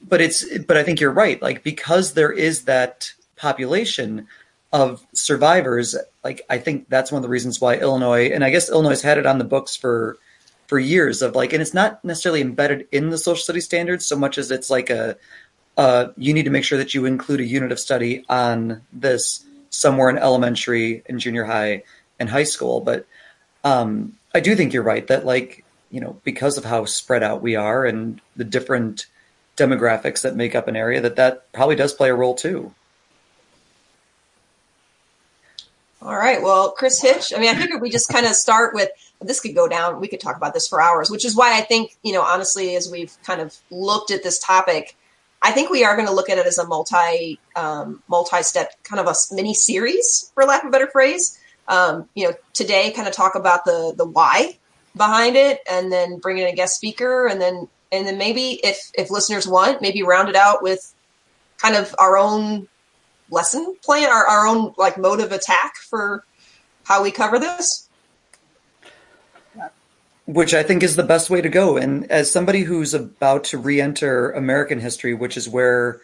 but 0.00 0.20
it's 0.20 0.58
but 0.58 0.76
I 0.76 0.82
think 0.82 1.00
you're 1.00 1.10
right. 1.12 1.40
Like 1.40 1.62
because 1.62 2.14
there 2.14 2.32
is 2.32 2.64
that 2.64 3.12
population 3.36 4.26
of 4.72 5.04
survivors, 5.12 5.96
like 6.24 6.42
I 6.50 6.58
think 6.58 6.88
that's 6.88 7.12
one 7.12 7.18
of 7.18 7.22
the 7.22 7.28
reasons 7.28 7.60
why 7.60 7.76
Illinois 7.76 8.30
and 8.30 8.44
I 8.44 8.50
guess 8.50 8.70
Illinois 8.70 9.00
had 9.00 9.18
it 9.18 9.26
on 9.26 9.38
the 9.38 9.44
books 9.44 9.76
for 9.76 10.18
for 10.66 10.78
years 10.78 11.22
of 11.22 11.34
like, 11.34 11.52
and 11.52 11.62
it's 11.62 11.74
not 11.74 12.04
necessarily 12.04 12.40
embedded 12.40 12.88
in 12.92 13.10
the 13.10 13.18
social 13.18 13.42
studies 13.42 13.64
standards 13.64 14.04
so 14.04 14.16
much 14.16 14.38
as 14.38 14.50
it's 14.50 14.70
like 14.70 14.90
a, 14.90 15.16
uh, 15.76 16.08
you 16.16 16.34
need 16.34 16.44
to 16.44 16.50
make 16.50 16.64
sure 16.64 16.78
that 16.78 16.94
you 16.94 17.04
include 17.04 17.40
a 17.40 17.44
unit 17.44 17.72
of 17.72 17.78
study 17.78 18.24
on 18.28 18.82
this 18.92 19.44
somewhere 19.70 20.10
in 20.10 20.18
elementary 20.18 21.02
and 21.06 21.20
junior 21.20 21.44
high 21.44 21.82
and 22.18 22.28
high 22.28 22.44
school. 22.44 22.80
But 22.80 23.06
um, 23.62 24.16
I 24.34 24.40
do 24.40 24.56
think 24.56 24.72
you're 24.72 24.82
right 24.82 25.06
that 25.06 25.26
like, 25.26 25.64
you 25.90 26.00
know, 26.00 26.18
because 26.24 26.58
of 26.58 26.64
how 26.64 26.84
spread 26.84 27.22
out 27.22 27.42
we 27.42 27.56
are 27.56 27.84
and 27.84 28.20
the 28.36 28.44
different 28.44 29.06
demographics 29.56 30.22
that 30.22 30.36
make 30.36 30.54
up 30.54 30.68
an 30.68 30.76
area, 30.76 31.00
that 31.00 31.16
that 31.16 31.50
probably 31.52 31.76
does 31.76 31.94
play 31.94 32.10
a 32.10 32.14
role 32.14 32.34
too. 32.34 32.72
All 36.02 36.16
right. 36.16 36.40
Well, 36.40 36.70
Chris 36.72 37.00
Hitch, 37.00 37.32
I 37.34 37.40
mean, 37.40 37.48
I 37.48 37.58
figured 37.58 37.80
we 37.80 37.90
just 37.90 38.08
kind 38.08 38.26
of 38.26 38.32
start 38.32 38.74
with 38.74 38.90
this 39.20 39.40
could 39.40 39.54
go 39.54 39.66
down. 39.66 39.98
We 39.98 40.08
could 40.08 40.20
talk 40.20 40.36
about 40.36 40.54
this 40.54 40.68
for 40.68 40.80
hours, 40.80 41.10
which 41.10 41.24
is 41.24 41.34
why 41.34 41.56
I 41.56 41.62
think, 41.62 41.96
you 42.02 42.12
know, 42.12 42.22
honestly, 42.22 42.76
as 42.76 42.88
we've 42.88 43.16
kind 43.24 43.40
of 43.40 43.56
looked 43.70 44.10
at 44.10 44.22
this 44.22 44.38
topic, 44.38 44.94
I 45.42 45.52
think 45.52 45.70
we 45.70 45.84
are 45.84 45.96
going 45.96 46.06
to 46.06 46.14
look 46.14 46.28
at 46.28 46.38
it 46.38 46.46
as 46.46 46.58
a 46.58 46.66
multi, 46.66 47.40
um, 47.56 48.02
multi-step 48.08 48.72
kind 48.84 49.00
of 49.00 49.06
a 49.06 49.14
mini 49.34 49.54
series, 49.54 50.30
for 50.34 50.44
lack 50.44 50.62
of 50.62 50.68
a 50.68 50.70
better 50.70 50.86
phrase. 50.86 51.40
Um, 51.66 52.08
you 52.14 52.28
know, 52.28 52.34
today 52.52 52.92
kind 52.92 53.08
of 53.08 53.14
talk 53.14 53.34
about 53.34 53.64
the, 53.64 53.94
the 53.96 54.04
why 54.04 54.58
behind 54.96 55.34
it 55.34 55.60
and 55.68 55.90
then 55.90 56.18
bring 56.18 56.38
in 56.38 56.46
a 56.46 56.54
guest 56.54 56.76
speaker 56.76 57.26
and 57.26 57.40
then, 57.40 57.68
and 57.92 58.06
then 58.06 58.18
maybe 58.18 58.60
if, 58.62 58.90
if 58.94 59.10
listeners 59.10 59.46
want, 59.46 59.80
maybe 59.80 60.02
round 60.02 60.28
it 60.28 60.36
out 60.36 60.62
with 60.62 60.94
kind 61.58 61.76
of 61.76 61.94
our 61.98 62.16
own 62.16 62.68
lesson 63.30 63.76
plan, 63.82 64.08
our, 64.08 64.26
our 64.26 64.46
own 64.46 64.74
like 64.76 64.98
mode 64.98 65.20
of 65.20 65.32
attack 65.32 65.76
for 65.76 66.24
how 66.84 67.02
we 67.02 67.10
cover 67.10 67.38
this. 67.38 67.88
Which 70.26 70.54
I 70.54 70.64
think 70.64 70.82
is 70.82 70.96
the 70.96 71.04
best 71.04 71.30
way 71.30 71.40
to 71.40 71.48
go. 71.48 71.76
And 71.76 72.10
as 72.10 72.30
somebody 72.30 72.62
who's 72.62 72.94
about 72.94 73.44
to 73.44 73.58
re-enter 73.58 74.32
American 74.32 74.80
history, 74.80 75.14
which 75.14 75.36
is 75.36 75.48
where 75.48 76.00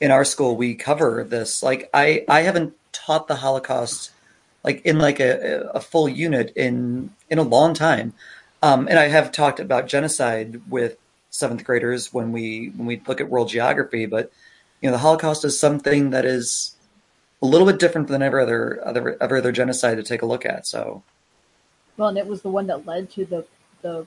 in 0.00 0.10
our 0.10 0.24
school 0.24 0.56
we 0.56 0.74
cover 0.74 1.22
this, 1.22 1.62
like 1.62 1.88
I, 1.94 2.24
I 2.28 2.40
haven't 2.40 2.74
taught 2.92 3.28
the 3.28 3.36
Holocaust 3.36 4.10
like 4.64 4.84
in 4.84 4.98
like 4.98 5.20
a, 5.20 5.70
a 5.74 5.80
full 5.80 6.08
unit 6.08 6.52
in 6.56 7.10
in 7.28 7.38
a 7.38 7.42
long 7.42 7.74
time. 7.74 8.12
Um, 8.62 8.88
and 8.88 8.98
I 8.98 9.08
have 9.08 9.32
talked 9.32 9.60
about 9.60 9.86
genocide 9.86 10.60
with 10.68 10.98
seventh 11.30 11.64
graders 11.64 12.12
when 12.12 12.32
we 12.32 12.72
when 12.76 12.86
we 12.86 13.00
look 13.06 13.20
at 13.20 13.30
world 13.30 13.48
geography, 13.48 14.06
but 14.06 14.30
you 14.80 14.88
know 14.88 14.92
the 14.92 14.98
Holocaust 14.98 15.44
is 15.44 15.58
something 15.58 16.10
that 16.10 16.24
is 16.24 16.76
a 17.42 17.46
little 17.46 17.66
bit 17.66 17.78
different 17.78 18.08
than 18.08 18.22
every 18.22 18.42
other 18.42 18.80
other 18.84 19.16
every 19.20 19.38
other 19.38 19.52
genocide 19.52 19.96
to 19.96 20.02
take 20.02 20.22
a 20.22 20.26
look 20.26 20.44
at. 20.44 20.66
So, 20.66 21.02
well, 21.96 22.08
and 22.08 22.18
it 22.18 22.26
was 22.26 22.42
the 22.42 22.50
one 22.50 22.66
that 22.66 22.86
led 22.86 23.10
to 23.12 23.24
the 23.24 23.46
the 23.82 24.06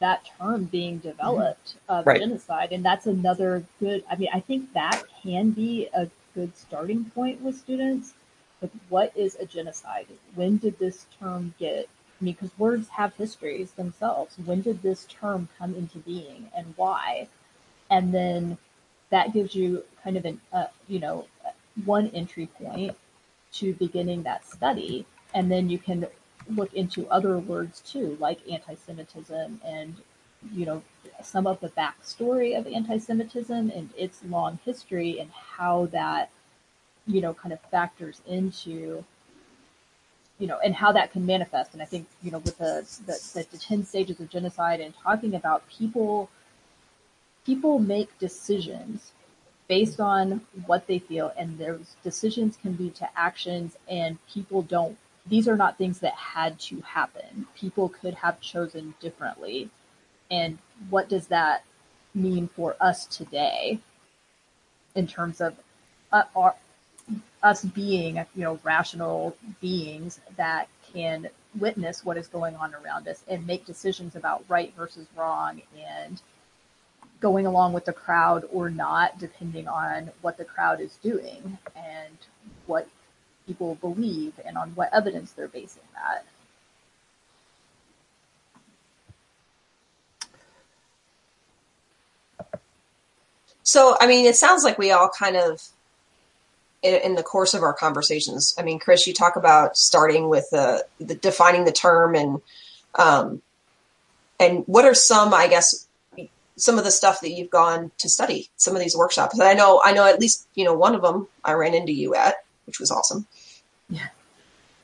that 0.00 0.28
term 0.38 0.64
being 0.64 0.98
mm-hmm. 0.98 1.08
developed 1.08 1.74
of 1.88 2.06
Right. 2.06 2.20
genocide, 2.20 2.72
and 2.72 2.84
that's 2.84 3.06
another 3.06 3.64
good. 3.80 4.04
I 4.10 4.16
mean, 4.16 4.28
I 4.32 4.40
think 4.40 4.72
that 4.74 5.02
can 5.22 5.50
be 5.50 5.88
a 5.94 6.08
good 6.34 6.56
starting 6.56 7.06
point 7.14 7.40
with 7.40 7.56
students. 7.56 8.14
Like, 8.60 8.72
what 8.88 9.12
is 9.16 9.36
a 9.40 9.46
genocide? 9.46 10.06
When 10.34 10.58
did 10.58 10.78
this 10.78 11.06
term 11.18 11.54
get? 11.58 11.88
I 12.20 12.24
mean, 12.24 12.34
because 12.34 12.56
words 12.58 12.88
have 12.90 13.14
histories 13.16 13.72
themselves. 13.72 14.36
When 14.44 14.62
did 14.62 14.82
this 14.82 15.04
term 15.06 15.48
come 15.58 15.74
into 15.74 15.98
being, 15.98 16.50
and 16.56 16.74
why? 16.76 17.28
And 17.90 18.14
then 18.14 18.58
that 19.10 19.32
gives 19.32 19.54
you 19.54 19.84
kind 20.02 20.16
of 20.16 20.24
an, 20.24 20.40
uh, 20.52 20.66
you 20.88 21.00
know, 21.00 21.26
one 21.84 22.08
entry 22.14 22.46
point 22.46 22.96
to 23.52 23.74
beginning 23.74 24.22
that 24.22 24.46
study, 24.46 25.06
and 25.34 25.50
then 25.50 25.68
you 25.68 25.78
can 25.78 26.06
look 26.48 26.72
into 26.74 27.08
other 27.08 27.38
words 27.38 27.80
too, 27.80 28.16
like 28.20 28.38
anti-Semitism 28.50 29.60
and 29.64 29.96
you 30.52 30.66
know 30.66 30.82
some 31.22 31.46
of 31.46 31.58
the 31.60 31.70
backstory 31.70 32.58
of 32.58 32.66
anti-Semitism 32.66 33.70
and 33.70 33.90
its 33.96 34.22
long 34.24 34.58
history 34.64 35.18
and 35.18 35.30
how 35.30 35.86
that 35.86 36.30
you 37.06 37.20
know 37.20 37.34
kind 37.34 37.52
of 37.52 37.60
factors 37.70 38.20
into 38.26 39.04
you 40.38 40.46
know 40.46 40.58
and 40.64 40.74
how 40.74 40.92
that 40.92 41.12
can 41.12 41.24
manifest. 41.26 41.72
And 41.72 41.82
I 41.82 41.84
think 41.84 42.06
you 42.22 42.30
know 42.30 42.38
with 42.38 42.58
the 42.58 42.86
the, 43.06 43.12
the, 43.34 43.46
the 43.52 43.58
ten 43.58 43.84
stages 43.84 44.20
of 44.20 44.28
genocide 44.30 44.80
and 44.80 44.94
talking 45.02 45.34
about 45.34 45.68
people 45.68 46.30
people 47.44 47.78
make 47.78 48.18
decisions 48.18 49.12
based 49.68 50.00
on 50.00 50.42
what 50.66 50.86
they 50.86 50.98
feel 50.98 51.32
and 51.36 51.58
those 51.58 51.96
decisions 52.02 52.56
can 52.56 52.76
lead 52.76 52.94
to 52.94 53.08
actions 53.16 53.76
and 53.88 54.18
people 54.28 54.62
don't 54.62 54.96
these 55.26 55.48
are 55.48 55.56
not 55.56 55.78
things 55.78 56.00
that 56.00 56.14
had 56.14 56.58
to 56.58 56.80
happen 56.82 57.46
people 57.56 57.88
could 57.88 58.14
have 58.14 58.40
chosen 58.40 58.94
differently 59.00 59.70
and 60.30 60.58
what 60.90 61.08
does 61.08 61.28
that 61.28 61.64
mean 62.14 62.48
for 62.48 62.76
us 62.80 63.06
today 63.06 63.78
in 64.94 65.06
terms 65.06 65.40
of 65.40 65.54
uh, 66.12 66.22
our, 66.36 66.54
us 67.44 67.64
being 67.64 68.16
you 68.34 68.42
know 68.42 68.58
rational 68.64 69.36
beings 69.60 70.18
that 70.36 70.66
can 70.92 71.28
witness 71.60 72.04
what 72.04 72.16
is 72.16 72.26
going 72.26 72.56
on 72.56 72.74
around 72.74 73.06
us 73.06 73.22
and 73.28 73.46
make 73.46 73.64
decisions 73.64 74.16
about 74.16 74.44
right 74.48 74.74
versus 74.76 75.06
wrong 75.16 75.62
and 75.78 76.20
going 77.20 77.46
along 77.46 77.72
with 77.72 77.84
the 77.84 77.92
crowd 77.92 78.44
or 78.52 78.68
not, 78.68 79.18
depending 79.18 79.68
on 79.68 80.10
what 80.20 80.36
the 80.36 80.44
crowd 80.44 80.80
is 80.80 80.96
doing 80.96 81.56
and 81.76 82.18
what 82.66 82.88
people 83.46 83.76
believe 83.76 84.32
and 84.44 84.58
on 84.58 84.70
what 84.74 84.92
evidence 84.92 85.32
they're 85.32 85.48
basing 85.48 85.82
that. 85.94 86.26
So, 93.62 93.96
I 94.00 94.06
mean, 94.06 94.26
it 94.26 94.36
sounds 94.36 94.62
like 94.62 94.76
we 94.76 94.90
all 94.90 95.08
kind 95.08 95.36
of, 95.36 95.62
in, 96.84 97.00
in 97.02 97.14
the 97.14 97.22
course 97.22 97.54
of 97.54 97.62
our 97.62 97.72
conversations, 97.72 98.54
I 98.58 98.62
mean, 98.62 98.78
Chris, 98.78 99.06
you 99.06 99.14
talk 99.14 99.36
about 99.36 99.76
starting 99.76 100.28
with 100.28 100.48
the, 100.50 100.84
the 101.00 101.14
defining 101.14 101.64
the 101.64 101.72
term 101.72 102.14
and, 102.14 102.42
um, 102.96 103.42
and 104.38 104.64
what 104.66 104.84
are 104.84 104.94
some, 104.94 105.32
I 105.32 105.48
guess, 105.48 105.86
some 106.56 106.78
of 106.78 106.84
the 106.84 106.90
stuff 106.90 107.22
that 107.22 107.30
you've 107.30 107.50
gone 107.50 107.90
to 107.98 108.08
study, 108.08 108.50
some 108.56 108.76
of 108.76 108.82
these 108.82 108.96
workshops. 108.96 109.34
And 109.34 109.42
I 109.42 109.54
know, 109.54 109.80
I 109.84 109.92
know 109.92 110.06
at 110.06 110.20
least, 110.20 110.46
you 110.54 110.64
know, 110.64 110.74
one 110.74 110.94
of 110.94 111.02
them 111.02 111.26
I 111.44 111.54
ran 111.54 111.74
into 111.74 111.92
you 111.92 112.14
at, 112.14 112.36
which 112.66 112.78
was 112.78 112.90
awesome. 112.90 113.26
Yeah. 113.88 114.08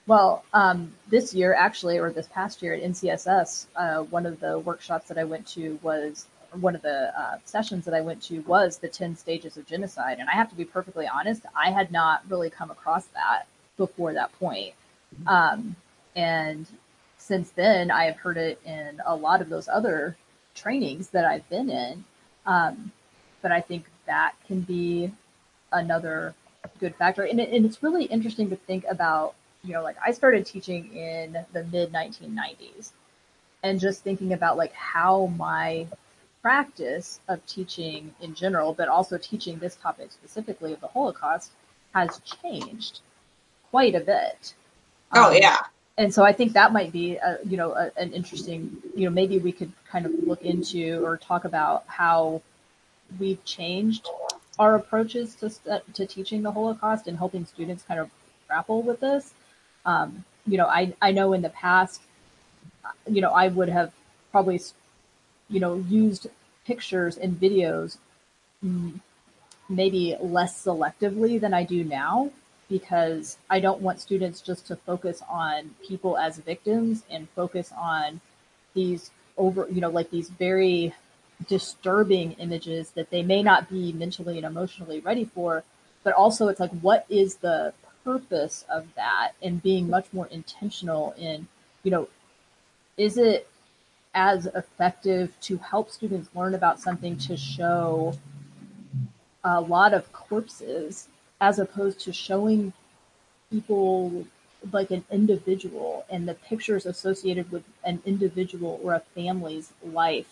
Well, 0.07 0.45
um, 0.53 0.93
this 1.09 1.35
year, 1.35 1.55
actually, 1.55 1.99
or 1.99 2.11
this 2.11 2.27
past 2.27 2.63
year 2.63 2.75
at 2.75 2.83
NCSS, 2.83 3.67
uh, 3.77 4.03
one 4.05 4.27
of 4.27 4.41
the 4.41 4.59
workshops 4.59 5.09
that 5.09 5.19
I 5.19 5.25
went 5.25 5.47
to 5.49 5.79
was, 5.83 6.27
one 6.53 6.75
of 6.75 6.83
the 6.83 7.19
uh, 7.19 7.39
sessions 7.45 7.85
that 7.85 7.95
I 7.95 8.01
went 8.01 8.23
to 8.25 8.41
was 8.41 8.79
the 8.79 8.89
10 8.89 9.17
stages 9.17 9.57
of 9.57 9.67
genocide. 9.67 10.19
And 10.19 10.29
I 10.29 10.33
have 10.33 10.49
to 10.51 10.55
be 10.55 10.65
perfectly 10.65 11.07
honest, 11.07 11.47
I 11.55 11.71
had 11.71 11.93
not 11.93 12.23
really 12.29 12.51
come 12.51 12.71
across 12.71 13.07
that 13.07 13.47
before 13.77 14.13
that 14.15 14.33
point. 14.39 14.75
Um, 15.27 15.77
and 16.17 16.67
since 17.19 17.51
then, 17.51 17.91
I 17.91 18.05
have 18.05 18.17
heard 18.17 18.37
it 18.37 18.61
in 18.65 19.01
a 19.07 19.15
lot 19.15 19.41
of 19.41 19.49
those 19.49 19.69
other 19.69 20.17
trainings 20.55 21.09
that 21.11 21.25
I've 21.25 21.49
been 21.49 21.71
in. 21.71 22.05
Um, 22.47 22.93
but 23.43 23.53
I 23.53 23.61
think 23.61 23.87
that 24.07 24.35
can 24.47 24.61
be 24.63 25.13
another 25.73 26.35
good 26.79 26.95
factor. 26.97 27.23
And, 27.23 27.41
it, 27.41 27.51
and 27.51 27.65
it's 27.65 27.83
really 27.83 28.05
interesting 28.05 28.51
to 28.51 28.57
think 28.57 28.85
about, 28.91 29.35
you 29.63 29.73
know, 29.73 29.83
like 29.83 29.97
I 30.05 30.13
started 30.13 30.47
teaching 30.47 30.95
in 30.95 31.45
the 31.53 31.65
mid 31.65 31.93
1990s 31.93 32.93
and 33.63 33.79
just 33.79 34.03
thinking 34.03 34.33
about 34.33 34.57
like 34.57 34.73
how 34.73 35.27
my 35.37 35.87
practice 36.43 37.21
of 37.29 37.45
teaching 37.47 38.15
in 38.21 38.35
general, 38.35 38.73
but 38.75 38.89
also 38.89 39.19
teaching 39.19 39.59
this 39.59 39.77
topic 39.77 40.13
specifically 40.13 40.73
of 40.73 40.81
the 40.81 40.89
Holocaust 40.89 41.51
has 41.95 42.21
changed 42.43 43.01
quite 43.71 43.95
a 43.95 44.01
bit. 44.01 44.55
Oh, 45.15 45.31
Um, 45.31 45.37
yeah. 45.37 45.59
and 45.99 46.13
so 46.15 46.25
I 46.25 46.33
think 46.33 46.53
that 46.55 46.73
might 46.73 46.93
be, 46.93 47.17
a, 47.17 47.39
you 47.45 47.57
know, 47.57 47.73
a, 47.75 47.91
an 47.97 48.13
interesting, 48.13 48.77
you 48.95 49.05
know, 49.05 49.11
maybe 49.11 49.39
we 49.39 49.53
could 49.53 49.73
kind 49.91 50.07
of 50.07 50.13
look 50.27 50.43
into 50.43 51.05
or 51.05 51.17
talk 51.17 51.45
about 51.45 51.85
how 51.87 52.43
we've 53.19 53.45
changed 53.45 54.09
our 54.59 54.77
approaches 54.77 55.35
to 55.37 55.51
st- 55.51 55.95
to 55.95 56.07
teaching 56.07 56.43
the 56.43 56.53
Holocaust 56.53 57.07
and 57.09 57.19
helping 57.19 57.47
students 57.47 57.83
kind 57.83 58.01
of 58.01 58.11
grapple 58.47 58.83
with 58.83 59.01
this. 59.01 59.35
Um, 59.87 60.25
you 60.47 60.59
know, 60.59 60.67
I 60.67 60.95
I 61.03 61.13
know 61.13 61.33
in 61.33 61.43
the 61.43 61.51
past, 61.51 62.03
you 63.09 63.21
know, 63.21 63.31
I 63.31 63.49
would 63.49 63.69
have 63.69 63.93
probably, 64.31 64.61
you 65.51 65.61
know, 65.61 65.85
used 65.89 66.29
pictures 66.65 67.17
and 67.19 67.41
videos 67.41 67.99
mm, 68.65 68.99
maybe 69.69 70.17
less 70.21 70.65
selectively 70.65 71.41
than 71.41 71.53
I 71.53 71.65
do 71.65 71.85
now 71.85 72.31
because 72.69 73.37
I 73.51 73.61
don't 73.61 73.81
want 73.81 74.01
students 74.01 74.41
just 74.41 74.67
to 74.69 74.77
focus 74.77 75.23
on 75.29 75.75
people 75.87 76.17
as 76.17 76.39
victims 76.39 77.03
and 77.11 77.29
focus 77.31 77.73
on 77.77 78.21
these 78.75 79.11
over, 79.37 79.67
you 79.71 79.81
know, 79.81 79.91
like 79.91 80.11
these 80.11 80.31
very 80.31 80.95
disturbing 81.49 82.33
images 82.33 82.91
that 82.91 83.11
they 83.11 83.23
may 83.23 83.43
not 83.43 83.69
be 83.69 83.93
mentally 83.93 84.37
and 84.37 84.47
emotionally 84.47 85.01
ready 85.01 85.25
for, 85.25 85.65
but 86.05 86.13
also 86.15 86.49
it's 86.49 86.61
like, 86.61 86.71
what 86.81 87.07
is 87.09 87.37
the 87.37 87.73
purpose 88.05 88.65
of 88.71 88.87
that? 88.95 89.33
And 89.43 89.63
being 89.63 89.91
much 89.91 90.07
more 90.13 90.29
intentional 90.29 91.15
in, 91.19 91.49
you 91.83 91.91
know, 91.91 92.09
is 92.97 93.17
it 93.17 93.49
as 94.15 94.47
effective 94.47 95.33
to 95.41 95.57
help 95.59 95.91
students 95.91 96.29
learn 96.35 96.55
about 96.55 96.81
something 96.81 97.17
to 97.17 97.37
show 97.37 98.13
a 99.45 99.61
lot 99.61 99.95
of 99.95 100.13
corpses 100.13 101.09
as 101.41 101.59
opposed 101.59 102.01
to 102.01 102.13
showing 102.13 102.73
people 103.51 104.27
like 104.73 104.91
an 104.91 105.05
individual 105.11 106.05
and 106.11 106.29
the 106.29 106.35
pictures 106.35 106.85
associated 106.87 107.51
with 107.51 107.63
an 107.85 108.03
individual 108.05 108.79
or 108.83 108.95
a 108.95 109.01
family's 109.15 109.73
life, 109.83 110.27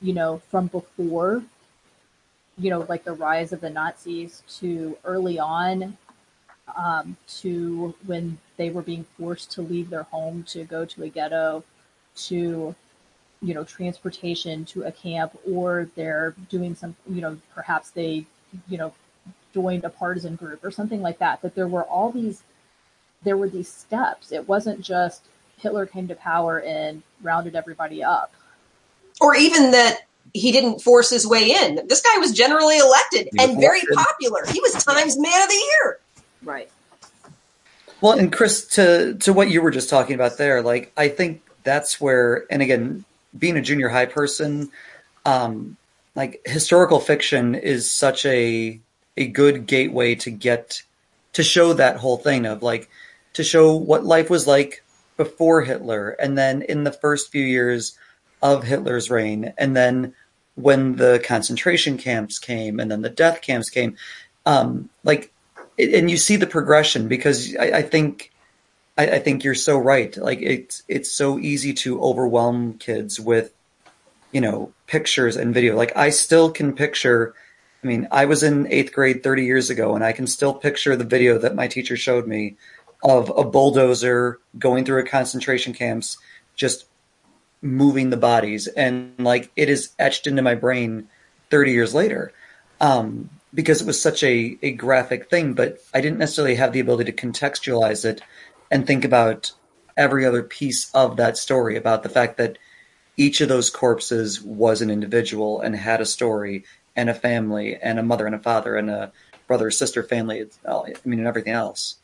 you 0.00 0.12
know, 0.12 0.40
from 0.50 0.68
before, 0.68 1.42
you 2.56 2.70
know, 2.70 2.86
like 2.88 3.04
the 3.04 3.12
rise 3.12 3.52
of 3.52 3.60
the 3.60 3.68
Nazis 3.68 4.42
to 4.58 4.96
early 5.04 5.38
on, 5.38 5.96
um, 6.76 7.16
to 7.26 7.94
when 8.06 8.38
they 8.56 8.70
were 8.70 8.82
being 8.82 9.04
forced 9.18 9.50
to 9.52 9.62
leave 9.62 9.90
their 9.90 10.04
home 10.04 10.44
to 10.44 10.64
go 10.64 10.84
to 10.84 11.02
a 11.02 11.08
ghetto, 11.08 11.62
to 12.14 12.74
you 13.40 13.54
know 13.54 13.64
transportation 13.64 14.64
to 14.66 14.84
a 14.84 14.92
camp, 14.92 15.38
or 15.50 15.88
they're 15.94 16.34
doing 16.48 16.74
some, 16.74 16.96
you 17.08 17.20
know, 17.20 17.38
perhaps 17.54 17.90
they, 17.90 18.26
you 18.68 18.78
know, 18.78 18.92
joined 19.54 19.84
a 19.84 19.90
partisan 19.90 20.36
group 20.36 20.64
or 20.64 20.70
something 20.70 21.02
like 21.02 21.18
that. 21.18 21.42
That 21.42 21.54
there 21.54 21.68
were 21.68 21.84
all 21.84 22.10
these 22.10 22.42
there 23.22 23.36
were 23.36 23.48
these 23.48 23.68
steps. 23.68 24.32
It 24.32 24.48
wasn't 24.48 24.80
just 24.80 25.24
Hitler 25.58 25.86
came 25.86 26.08
to 26.08 26.14
power 26.14 26.60
and 26.60 27.02
rounded 27.22 27.56
everybody 27.56 28.02
up. 28.02 28.32
Or 29.20 29.34
even 29.34 29.72
that 29.72 30.02
he 30.32 30.52
didn't 30.52 30.80
force 30.80 31.10
his 31.10 31.26
way 31.26 31.50
in. 31.50 31.86
This 31.88 32.00
guy 32.00 32.18
was 32.18 32.32
generally 32.32 32.78
elected 32.78 33.28
and 33.38 33.58
very 33.60 33.80
popular. 33.92 34.40
He 34.46 34.60
was 34.60 34.84
Times 34.84 35.18
Man 35.18 35.42
of 35.42 35.48
the 35.48 35.54
Year. 35.54 35.98
Right. 36.42 36.70
Well, 38.00 38.12
and 38.12 38.32
Chris, 38.32 38.66
to 38.68 39.14
to 39.14 39.32
what 39.32 39.50
you 39.50 39.60
were 39.60 39.72
just 39.72 39.90
talking 39.90 40.14
about 40.14 40.38
there, 40.38 40.62
like 40.62 40.92
I 40.96 41.08
think 41.08 41.42
that's 41.64 42.00
where, 42.00 42.44
and 42.50 42.62
again, 42.62 43.04
being 43.36 43.56
a 43.56 43.62
junior 43.62 43.88
high 43.88 44.06
person, 44.06 44.70
um, 45.24 45.76
like 46.14 46.40
historical 46.44 47.00
fiction 47.00 47.54
is 47.54 47.90
such 47.90 48.24
a 48.26 48.80
a 49.16 49.26
good 49.26 49.66
gateway 49.66 50.14
to 50.14 50.30
get 50.30 50.82
to 51.32 51.42
show 51.42 51.72
that 51.72 51.96
whole 51.96 52.16
thing 52.16 52.46
of 52.46 52.62
like 52.62 52.88
to 53.34 53.44
show 53.44 53.74
what 53.76 54.04
life 54.04 54.30
was 54.30 54.46
like 54.46 54.82
before 55.16 55.62
Hitler 55.62 56.10
and 56.10 56.38
then 56.38 56.62
in 56.62 56.84
the 56.84 56.92
first 56.92 57.30
few 57.30 57.44
years 57.44 57.98
of 58.42 58.64
Hitler's 58.64 59.10
reign 59.10 59.52
and 59.58 59.76
then 59.76 60.14
when 60.54 60.96
the 60.96 61.22
concentration 61.24 61.98
camps 61.98 62.38
came 62.38 62.80
and 62.80 62.90
then 62.90 63.02
the 63.02 63.10
death 63.10 63.42
camps 63.42 63.70
came. 63.70 63.96
Um, 64.46 64.88
like 65.04 65.32
and 65.78 66.10
you 66.10 66.16
see 66.16 66.36
the 66.36 66.46
progression 66.46 67.06
because 67.06 67.54
I, 67.56 67.78
I 67.78 67.82
think 67.82 68.32
I, 68.98 69.04
I, 69.04 69.18
think 69.20 69.44
you're 69.44 69.54
so 69.54 69.78
right 69.78 70.14
like 70.16 70.40
it's 70.42 70.82
it's 70.88 71.10
so 71.10 71.38
easy 71.38 71.72
to 71.74 72.02
overwhelm 72.02 72.74
kids 72.74 73.20
with 73.20 73.54
you 74.32 74.40
know 74.40 74.72
pictures 74.86 75.36
and 75.36 75.54
video 75.54 75.76
like 75.76 75.96
I 75.96 76.10
still 76.10 76.50
can 76.50 76.74
picture 76.74 77.34
I 77.82 77.86
mean 77.86 78.08
I 78.10 78.24
was 78.24 78.42
in 78.42 78.66
eighth 78.66 78.92
grade 78.92 79.22
30 79.22 79.44
years 79.44 79.70
ago 79.70 79.94
and 79.94 80.04
I 80.04 80.12
can 80.12 80.26
still 80.26 80.52
picture 80.52 80.96
the 80.96 81.04
video 81.04 81.38
that 81.38 81.54
my 81.54 81.68
teacher 81.68 81.96
showed 81.96 82.26
me 82.26 82.56
of 83.02 83.30
a 83.36 83.44
bulldozer 83.44 84.40
going 84.58 84.84
through 84.84 85.00
a 85.00 85.06
concentration 85.06 85.72
camps, 85.72 86.18
just 86.56 86.86
moving 87.62 88.10
the 88.10 88.16
bodies, 88.16 88.66
and 88.66 89.14
like 89.18 89.50
it 89.56 89.68
is 89.68 89.90
etched 89.98 90.26
into 90.26 90.42
my 90.42 90.54
brain 90.54 91.08
thirty 91.50 91.72
years 91.72 91.94
later. 91.94 92.32
Um, 92.80 93.30
because 93.54 93.80
it 93.80 93.86
was 93.86 94.00
such 94.00 94.22
a, 94.22 94.58
a 94.62 94.72
graphic 94.72 95.30
thing, 95.30 95.54
but 95.54 95.78
I 95.94 96.02
didn't 96.02 96.18
necessarily 96.18 96.56
have 96.56 96.72
the 96.72 96.80
ability 96.80 97.10
to 97.10 97.26
contextualize 97.26 98.04
it 98.04 98.20
and 98.70 98.86
think 98.86 99.04
about 99.04 99.52
every 99.96 100.24
other 100.24 100.42
piece 100.42 100.90
of 100.94 101.16
that 101.16 101.36
story 101.36 101.76
about 101.76 102.02
the 102.02 102.08
fact 102.08 102.36
that 102.36 102.58
each 103.16 103.40
of 103.40 103.48
those 103.48 103.68
corpses 103.68 104.40
was 104.40 104.80
an 104.80 104.90
individual 104.90 105.60
and 105.60 105.74
had 105.74 106.00
a 106.00 106.06
story 106.06 106.64
and 106.94 107.10
a 107.10 107.14
family 107.14 107.76
and 107.76 107.98
a 107.98 108.02
mother 108.02 108.26
and 108.26 108.34
a 108.34 108.38
father 108.38 108.76
and 108.76 108.88
a 108.88 109.12
brother 109.46 109.70
sister 109.70 110.02
family. 110.02 110.46
I 110.66 110.92
mean, 111.04 111.18
and 111.18 111.28
everything 111.28 111.52
else. 111.52 111.96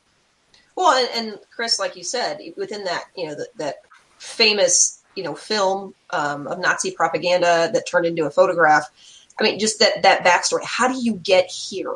Well, 0.76 0.92
and, 0.92 1.28
and 1.28 1.38
Chris, 1.54 1.78
like 1.78 1.97
you 1.97 2.02
said, 2.02 2.40
within 2.56 2.85
that, 2.85 3.04
you 3.16 3.26
know, 3.26 3.35
the, 3.37 3.47
that 3.56 3.76
famous, 4.18 5.02
you 5.14 5.23
know, 5.23 5.37
film 5.37 5.94
um, 6.11 6.49
of 6.49 6.59
Nazi 6.59 6.90
propaganda 6.90 7.71
that 7.73 7.87
turned 7.87 8.06
into 8.06 8.26
a 8.26 8.30
photograph. 8.30 8.90
I 9.38 9.44
mean, 9.44 9.59
just 9.59 9.78
that 9.80 10.02
that 10.02 10.25
backstory. 10.25 10.64
How 10.64 10.88
do 10.88 11.00
you 11.00 11.14
get 11.14 11.47
here? 11.50 11.94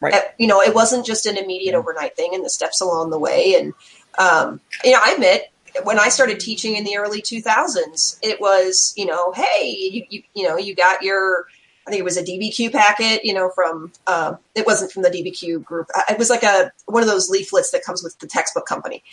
Right. 0.00 0.14
At, 0.14 0.34
you 0.38 0.46
know, 0.46 0.60
it 0.60 0.74
wasn't 0.74 1.06
just 1.06 1.26
an 1.26 1.36
immediate 1.36 1.74
overnight 1.74 2.16
thing, 2.16 2.34
and 2.34 2.44
the 2.44 2.50
steps 2.50 2.80
along 2.80 3.10
the 3.10 3.18
way. 3.18 3.54
And 3.58 3.74
um, 4.18 4.60
you 4.84 4.92
know, 4.92 5.00
I 5.02 5.12
admit 5.12 5.50
when 5.84 5.98
I 5.98 6.08
started 6.08 6.40
teaching 6.40 6.76
in 6.76 6.84
the 6.84 6.96
early 6.96 7.20
2000s, 7.20 8.18
it 8.22 8.40
was, 8.40 8.94
you 8.96 9.04
know, 9.04 9.32
hey, 9.32 9.76
you, 9.78 10.06
you, 10.08 10.22
you 10.34 10.48
know, 10.48 10.56
you 10.56 10.74
got 10.74 11.02
your 11.02 11.46
I 11.86 11.90
think 11.90 12.00
it 12.00 12.04
was 12.04 12.16
a 12.16 12.24
DBQ 12.24 12.72
packet, 12.72 13.24
you 13.24 13.32
know, 13.32 13.50
from 13.50 13.92
uh, 14.06 14.36
it 14.54 14.66
wasn't 14.66 14.90
from 14.90 15.02
the 15.02 15.10
DBQ 15.10 15.62
group. 15.64 15.88
Uh, 15.94 16.02
it 16.10 16.18
was 16.18 16.30
like 16.30 16.42
a 16.42 16.72
one 16.86 17.02
of 17.02 17.08
those 17.08 17.30
leaflets 17.30 17.70
that 17.70 17.84
comes 17.84 18.02
with 18.02 18.18
the 18.18 18.26
textbook 18.26 18.66
company, 18.66 19.04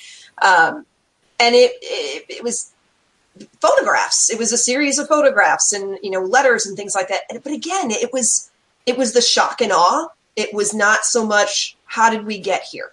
um, 0.41 0.85
and 1.39 1.53
it, 1.53 1.73
it, 1.81 2.25
it 2.29 2.43
was 2.43 2.71
photographs. 3.61 4.31
It 4.31 4.39
was 4.39 4.51
a 4.51 4.57
series 4.57 4.97
of 4.97 5.07
photographs 5.07 5.71
and 5.71 5.99
you 6.01 6.09
know 6.09 6.21
letters 6.21 6.65
and 6.65 6.75
things 6.75 6.95
like 6.95 7.09
that. 7.09 7.21
But 7.43 7.53
again, 7.53 7.91
it 7.91 8.11
was 8.11 8.49
it 8.87 8.97
was 8.97 9.13
the 9.13 9.21
shock 9.21 9.61
and 9.61 9.71
awe. 9.71 10.07
It 10.35 10.53
was 10.53 10.73
not 10.73 11.05
so 11.05 11.25
much 11.25 11.77
how 11.85 12.09
did 12.09 12.25
we 12.25 12.39
get 12.39 12.63
here, 12.63 12.91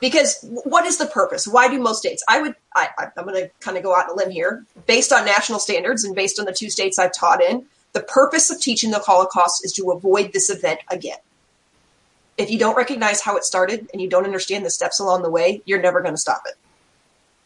because 0.00 0.38
what 0.64 0.86
is 0.86 0.96
the 0.98 1.06
purpose? 1.06 1.46
Why 1.46 1.68
do 1.68 1.78
most 1.78 1.98
states? 1.98 2.22
I 2.28 2.40
would 2.40 2.54
I, 2.74 2.88
I'm 3.16 3.24
going 3.24 3.34
to 3.34 3.50
kind 3.60 3.76
of 3.76 3.82
go 3.82 3.94
out 3.94 4.08
on 4.08 4.12
a 4.12 4.14
limb 4.14 4.30
here, 4.30 4.64
based 4.86 5.12
on 5.12 5.24
national 5.24 5.58
standards 5.58 6.04
and 6.04 6.14
based 6.14 6.38
on 6.38 6.46
the 6.46 6.52
two 6.52 6.70
states 6.70 6.98
I've 6.98 7.12
taught 7.12 7.42
in 7.42 7.66
the 7.92 8.02
purpose 8.02 8.50
of 8.50 8.60
teaching 8.60 8.92
the 8.92 9.00
Holocaust 9.00 9.64
is 9.64 9.72
to 9.72 9.90
avoid 9.90 10.32
this 10.32 10.48
event 10.48 10.80
again. 10.90 11.18
If 12.38 12.50
you 12.50 12.58
don't 12.58 12.76
recognize 12.76 13.20
how 13.20 13.36
it 13.36 13.44
started 13.44 13.90
and 13.92 14.00
you 14.00 14.08
don't 14.08 14.24
understand 14.24 14.64
the 14.64 14.70
steps 14.70 15.00
along 15.00 15.22
the 15.22 15.30
way, 15.30 15.60
you're 15.64 15.82
never 15.82 16.00
going 16.00 16.14
to 16.14 16.20
stop 16.20 16.42
it. 16.46 16.54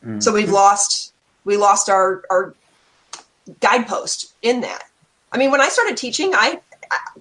Mm. 0.07 0.23
So 0.23 0.33
we've 0.33 0.51
lost 0.53 1.13
we 1.45 1.57
lost 1.57 1.89
our 1.89 2.25
our 2.31 2.55
guidepost 3.61 4.35
in 4.43 4.61
that. 4.61 4.85
I 5.33 5.39
mean, 5.39 5.51
when 5.51 5.61
I 5.61 5.69
started 5.69 5.97
teaching, 5.97 6.35
I 6.35 6.61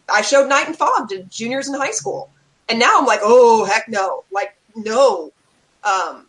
I 0.09 0.21
showed 0.21 0.47
Night 0.47 0.67
and 0.67 0.75
Fog 0.75 1.09
to 1.09 1.23
juniors 1.23 1.67
in 1.67 1.73
high 1.75 1.91
school, 1.91 2.29
and 2.69 2.79
now 2.79 2.97
I'm 2.97 3.05
like, 3.05 3.19
oh 3.23 3.65
heck 3.65 3.87
no, 3.89 4.23
like 4.31 4.55
no. 4.75 5.31
Um, 5.83 6.27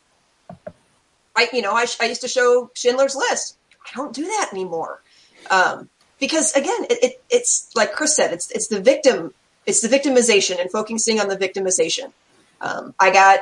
I 1.37 1.48
you 1.52 1.62
know 1.62 1.74
I, 1.74 1.87
I 2.00 2.07
used 2.07 2.20
to 2.22 2.28
show 2.28 2.70
Schindler's 2.74 3.16
List. 3.16 3.59
I 3.85 3.94
don't 3.94 4.14
do 4.14 4.24
that 4.24 4.50
anymore. 4.52 5.02
Um, 5.50 5.88
because 6.18 6.54
again, 6.54 6.85
it, 6.90 6.98
it, 7.02 7.22
it's 7.30 7.70
like 7.74 7.92
Chris 7.92 8.16
said, 8.16 8.33
it's 8.33 8.50
it's 8.50 8.68
the 8.68 8.80
victim, 8.80 9.35
it's 9.66 9.80
the 9.80 9.88
victimization 9.88 10.61
and 10.61 10.70
focusing 10.70 11.20
on 11.20 11.28
the 11.28 11.37
victimization. 11.37 12.12
Um, 12.61 12.94
I 12.98 13.12
got, 13.12 13.40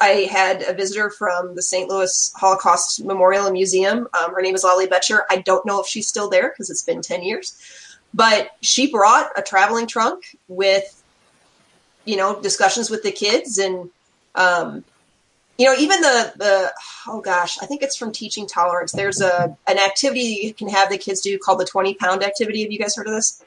I 0.00 0.28
had 0.30 0.62
a 0.62 0.72
visitor 0.72 1.10
from 1.10 1.54
the 1.54 1.62
St. 1.62 1.88
Louis 1.88 2.32
Holocaust 2.34 3.04
Memorial 3.04 3.44
and 3.44 3.52
Museum. 3.52 4.08
Um, 4.18 4.34
her 4.34 4.42
name 4.42 4.54
is 4.54 4.64
Lolly 4.64 4.86
Betcher. 4.86 5.24
I 5.30 5.36
don't 5.36 5.64
know 5.64 5.80
if 5.80 5.86
she's 5.86 6.08
still 6.08 6.28
there 6.28 6.48
because 6.48 6.70
it's 6.70 6.82
been 6.82 7.02
ten 7.02 7.22
years, 7.22 7.56
but 8.14 8.50
she 8.62 8.90
brought 8.90 9.30
a 9.36 9.42
traveling 9.42 9.86
trunk 9.86 10.36
with, 10.48 11.02
you 12.04 12.16
know, 12.16 12.40
discussions 12.40 12.88
with 12.88 13.02
the 13.02 13.12
kids 13.12 13.58
and 13.58 13.90
um, 14.36 14.84
you 15.58 15.66
know, 15.66 15.74
even 15.78 16.00
the 16.00 16.32
the 16.36 16.72
oh 17.06 17.20
gosh, 17.20 17.58
I 17.62 17.66
think 17.66 17.82
it's 17.82 17.96
from 17.96 18.12
Teaching 18.12 18.46
Tolerance. 18.46 18.92
There's 18.92 19.20
a 19.20 19.56
an 19.66 19.78
activity 19.78 20.40
you 20.42 20.54
can 20.54 20.68
have 20.68 20.90
the 20.90 20.98
kids 20.98 21.20
do 21.20 21.38
called 21.38 21.60
the 21.60 21.64
20 21.64 21.94
pound 21.94 22.24
activity. 22.24 22.62
Have 22.62 22.72
you 22.72 22.78
guys 22.78 22.96
heard 22.96 23.06
of 23.06 23.14
this? 23.14 23.44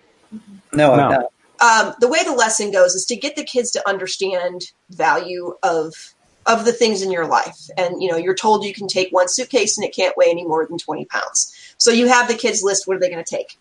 No, 0.73 0.95
no. 0.95 1.29
Um, 1.59 1.95
the 1.99 2.07
way 2.07 2.23
the 2.23 2.33
lesson 2.33 2.71
goes 2.71 2.93
is 2.93 3.05
to 3.05 3.15
get 3.15 3.35
the 3.35 3.43
kids 3.43 3.71
to 3.71 3.89
understand 3.89 4.71
value 4.89 5.55
of 5.63 5.93
of 6.45 6.63
the 6.63 6.71
things 6.71 7.01
in 7.01 7.11
your 7.11 7.25
life. 7.25 7.69
And 7.77 8.01
you 8.01 8.09
know, 8.09 8.17
you're 8.17 8.35
told 8.35 8.63
you 8.63 8.73
can 8.73 8.87
take 8.87 9.11
one 9.11 9.27
suitcase 9.27 9.77
and 9.77 9.85
it 9.85 9.93
can't 9.93 10.15
weigh 10.15 10.29
any 10.29 10.45
more 10.45 10.65
than 10.65 10.77
20 10.77 11.05
pounds. 11.05 11.53
So 11.77 11.91
you 11.91 12.07
have 12.07 12.29
the 12.29 12.35
kids 12.35 12.63
list 12.63 12.87
what 12.87 12.95
are 12.95 12.99
they 12.99 13.09
going 13.09 13.23
to 13.23 13.35
take, 13.35 13.57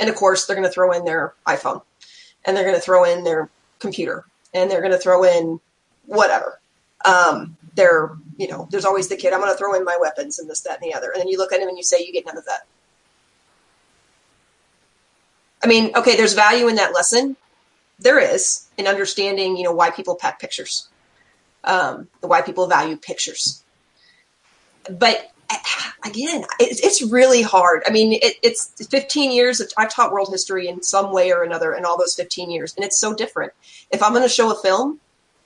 and 0.00 0.08
of 0.08 0.16
course 0.16 0.46
they're 0.46 0.56
going 0.56 0.68
to 0.68 0.72
throw 0.72 0.92
in 0.92 1.04
their 1.04 1.34
iPhone, 1.46 1.82
and 2.44 2.56
they're 2.56 2.64
going 2.64 2.76
to 2.76 2.80
throw 2.80 3.04
in 3.04 3.24
their 3.24 3.48
computer, 3.78 4.24
and 4.54 4.70
they're 4.70 4.80
going 4.80 4.92
to 4.92 4.98
throw 4.98 5.24
in 5.24 5.60
whatever 6.06 6.58
um, 7.04 7.56
they're, 7.74 8.10
you 8.36 8.48
know, 8.48 8.68
there's 8.70 8.84
always 8.84 9.08
the 9.08 9.16
kid, 9.16 9.32
I'm 9.32 9.40
going 9.40 9.52
to 9.52 9.58
throw 9.58 9.74
in 9.74 9.84
my 9.84 9.96
weapons 10.00 10.38
and 10.38 10.48
this, 10.48 10.60
that, 10.62 10.82
and 10.82 10.90
the 10.90 10.94
other. 10.94 11.10
And 11.10 11.20
then 11.20 11.28
you 11.28 11.38
look 11.38 11.52
at 11.52 11.60
him 11.60 11.68
and 11.68 11.76
you 11.76 11.84
say, 11.84 12.04
you 12.04 12.12
get 12.12 12.26
none 12.26 12.36
of 12.36 12.44
that. 12.46 12.66
I 15.62 15.66
mean, 15.66 15.92
okay, 15.96 16.16
there's 16.16 16.34
value 16.34 16.68
in 16.68 16.76
that 16.76 16.94
lesson. 16.94 17.36
There 17.98 18.18
is 18.18 18.66
in 18.76 18.86
understanding, 18.86 19.56
you 19.56 19.64
know, 19.64 19.72
why 19.72 19.90
people 19.90 20.14
pack 20.14 20.40
pictures, 20.40 20.88
um, 21.64 22.08
why 22.20 22.42
people 22.42 22.68
value 22.68 22.96
pictures. 22.96 23.62
But 24.88 25.32
again, 26.04 26.42
it, 26.60 26.80
it's 26.82 27.02
really 27.02 27.42
hard. 27.42 27.82
I 27.86 27.90
mean, 27.90 28.14
it, 28.14 28.34
it's 28.42 28.72
15 28.90 29.32
years. 29.32 29.60
Of, 29.60 29.70
I've 29.76 29.92
taught 29.92 30.12
world 30.12 30.28
history 30.30 30.68
in 30.68 30.82
some 30.82 31.12
way 31.12 31.32
or 31.32 31.42
another 31.42 31.74
in 31.74 31.84
all 31.84 31.98
those 31.98 32.14
15 32.14 32.50
years, 32.50 32.74
and 32.74 32.84
it's 32.84 32.98
so 32.98 33.14
different. 33.14 33.52
If 33.90 34.02
I'm 34.02 34.12
going 34.12 34.22
to 34.22 34.28
show 34.28 34.50
a 34.50 34.60
film, 34.60 35.00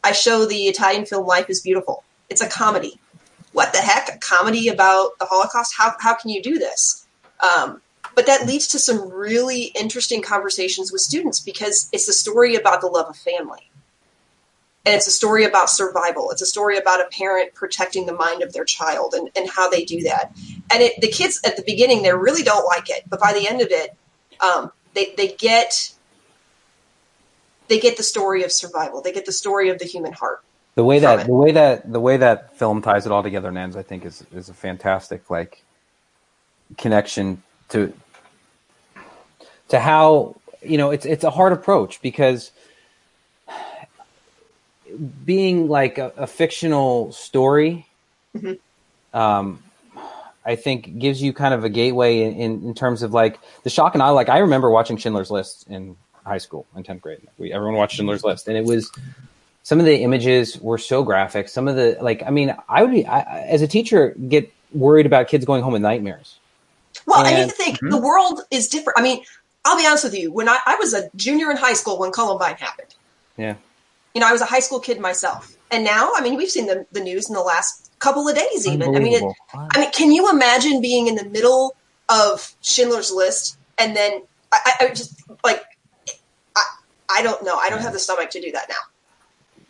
I 0.04 0.12
show 0.12 0.44
the 0.44 0.64
Italian 0.64 1.06
film 1.06 1.26
Life 1.26 1.48
is 1.48 1.60
Beautiful. 1.60 2.04
It's 2.28 2.40
a 2.40 2.48
comedy. 2.48 2.98
What 3.52 3.72
the 3.72 3.78
heck? 3.78 4.08
A 4.14 4.18
comedy 4.18 4.68
about 4.68 5.18
the 5.18 5.26
Holocaust? 5.26 5.74
How, 5.76 5.94
how 6.00 6.14
can 6.14 6.30
you 6.30 6.42
do 6.42 6.58
this? 6.58 7.06
Um, 7.42 7.82
but 8.14 8.26
that 8.26 8.46
leads 8.46 8.68
to 8.68 8.78
some 8.78 9.10
really 9.10 9.64
interesting 9.78 10.22
conversations 10.22 10.92
with 10.92 11.00
students 11.00 11.40
because 11.40 11.88
it's 11.92 12.08
a 12.08 12.12
story 12.12 12.54
about 12.54 12.80
the 12.80 12.86
love 12.86 13.08
of 13.08 13.16
family. 13.16 13.70
And 14.84 14.94
it's 14.94 15.06
a 15.06 15.12
story 15.12 15.44
about 15.44 15.70
survival. 15.70 16.30
It's 16.30 16.42
a 16.42 16.46
story 16.46 16.76
about 16.76 17.00
a 17.00 17.08
parent 17.10 17.54
protecting 17.54 18.06
the 18.06 18.12
mind 18.12 18.42
of 18.42 18.52
their 18.52 18.64
child 18.64 19.14
and, 19.14 19.30
and 19.36 19.48
how 19.48 19.70
they 19.70 19.84
do 19.84 20.02
that. 20.02 20.32
And 20.72 20.82
it, 20.82 21.00
the 21.00 21.08
kids 21.08 21.40
at 21.44 21.56
the 21.56 21.62
beginning, 21.62 22.02
they 22.02 22.12
really 22.12 22.42
don't 22.42 22.66
like 22.66 22.90
it, 22.90 23.04
but 23.08 23.20
by 23.20 23.32
the 23.32 23.48
end 23.48 23.60
of 23.60 23.68
it, 23.70 23.96
um, 24.40 24.72
they, 24.94 25.14
they 25.16 25.28
get 25.28 25.92
they 27.68 27.78
get 27.78 27.96
the 27.96 28.02
story 28.02 28.42
of 28.42 28.52
survival. 28.52 29.00
They 29.00 29.12
get 29.12 29.24
the 29.24 29.32
story 29.32 29.70
of 29.70 29.78
the 29.78 29.86
human 29.86 30.12
heart. 30.12 30.42
The 30.74 30.84
way 30.84 30.98
that 30.98 31.26
the 31.26 31.32
way 31.32 31.52
that 31.52 31.90
the 31.90 32.00
way 32.00 32.16
that 32.16 32.56
film 32.58 32.82
ties 32.82 33.06
it 33.06 33.12
all 33.12 33.22
together 33.22 33.48
and 33.48 33.58
ends, 33.58 33.76
I 33.76 33.82
think, 33.82 34.04
is 34.04 34.24
is 34.32 34.48
a 34.48 34.54
fantastic 34.54 35.30
like 35.30 35.62
connection 36.76 37.42
to 37.70 37.92
to 39.68 39.80
how 39.80 40.36
you 40.62 40.76
know 40.76 40.90
it's 40.90 41.06
it's 41.06 41.24
a 41.24 41.30
hard 41.30 41.52
approach 41.52 42.02
because 42.02 42.50
being 45.24 45.68
like 45.68 45.98
a, 45.98 46.12
a 46.16 46.26
fictional 46.26 47.12
story, 47.12 47.86
um, 49.14 49.62
I 50.44 50.56
think 50.56 50.98
gives 50.98 51.22
you 51.22 51.32
kind 51.32 51.54
of 51.54 51.64
a 51.64 51.68
gateway 51.68 52.22
in, 52.22 52.34
in, 52.34 52.62
in 52.64 52.74
terms 52.74 53.02
of 53.02 53.12
like 53.12 53.38
the 53.62 53.70
shock 53.70 53.94
and 53.94 54.02
I 54.02 54.10
Like 54.10 54.28
I 54.28 54.38
remember 54.38 54.70
watching 54.70 54.96
Schindler's 54.96 55.30
List 55.30 55.66
in 55.68 55.96
high 56.24 56.38
school 56.38 56.66
in 56.76 56.82
tenth 56.82 57.02
grade. 57.02 57.20
We 57.38 57.52
everyone 57.52 57.76
watched 57.76 57.96
Schindler's 57.96 58.24
List, 58.24 58.48
and 58.48 58.56
it 58.56 58.64
was 58.64 58.90
some 59.62 59.78
of 59.78 59.86
the 59.86 60.02
images 60.02 60.60
were 60.60 60.78
so 60.78 61.02
graphic. 61.02 61.48
Some 61.48 61.68
of 61.68 61.76
the 61.76 61.96
like, 62.00 62.22
I 62.24 62.30
mean, 62.30 62.54
I 62.68 62.82
would 62.82 62.92
be 62.92 63.06
I, 63.06 63.42
as 63.44 63.62
a 63.62 63.68
teacher 63.68 64.14
get 64.28 64.52
worried 64.72 65.06
about 65.06 65.28
kids 65.28 65.44
going 65.44 65.62
home 65.62 65.74
with 65.74 65.82
nightmares. 65.82 66.38
Well, 67.06 67.24
I 67.24 67.34
mean, 67.34 67.48
to 67.48 67.54
think 67.54 67.78
the 67.80 68.00
world 68.00 68.42
is 68.50 68.68
different. 68.68 68.98
I 68.98 69.02
mean, 69.02 69.22
I'll 69.64 69.76
be 69.76 69.86
honest 69.86 70.04
with 70.04 70.14
you. 70.14 70.32
When 70.32 70.48
I, 70.48 70.58
I 70.66 70.76
was 70.76 70.94
a 70.94 71.10
junior 71.16 71.50
in 71.50 71.56
high 71.56 71.72
school 71.72 71.98
when 71.98 72.12
Columbine 72.12 72.56
happened, 72.56 72.94
Yeah, 73.36 73.54
you 74.14 74.20
know, 74.20 74.28
I 74.28 74.32
was 74.32 74.40
a 74.40 74.46
high 74.46 74.60
school 74.60 74.80
kid 74.80 75.00
myself. 75.00 75.56
And 75.70 75.84
now, 75.84 76.12
I 76.14 76.22
mean, 76.22 76.36
we've 76.36 76.50
seen 76.50 76.66
the, 76.66 76.86
the 76.92 77.00
news 77.00 77.28
in 77.28 77.34
the 77.34 77.40
last 77.40 77.90
couple 77.98 78.28
of 78.28 78.36
days, 78.36 78.66
even. 78.66 78.94
I 78.94 78.98
mean, 78.98 79.14
it, 79.14 79.36
I 79.54 79.80
mean, 79.80 79.90
can 79.92 80.12
you 80.12 80.30
imagine 80.30 80.82
being 80.82 81.06
in 81.06 81.14
the 81.14 81.24
middle 81.24 81.74
of 82.08 82.54
Schindler's 82.60 83.10
List 83.10 83.56
and 83.78 83.96
then 83.96 84.22
I, 84.52 84.58
I, 84.64 84.84
I 84.84 84.88
just 84.88 85.22
like, 85.44 85.62
I, 86.54 86.62
I 87.10 87.22
don't 87.22 87.42
know. 87.44 87.56
I 87.56 87.70
don't 87.70 87.80
have 87.80 87.92
the 87.92 87.98
stomach 87.98 88.30
to 88.30 88.40
do 88.40 88.52
that 88.52 88.68
now. 88.68 88.74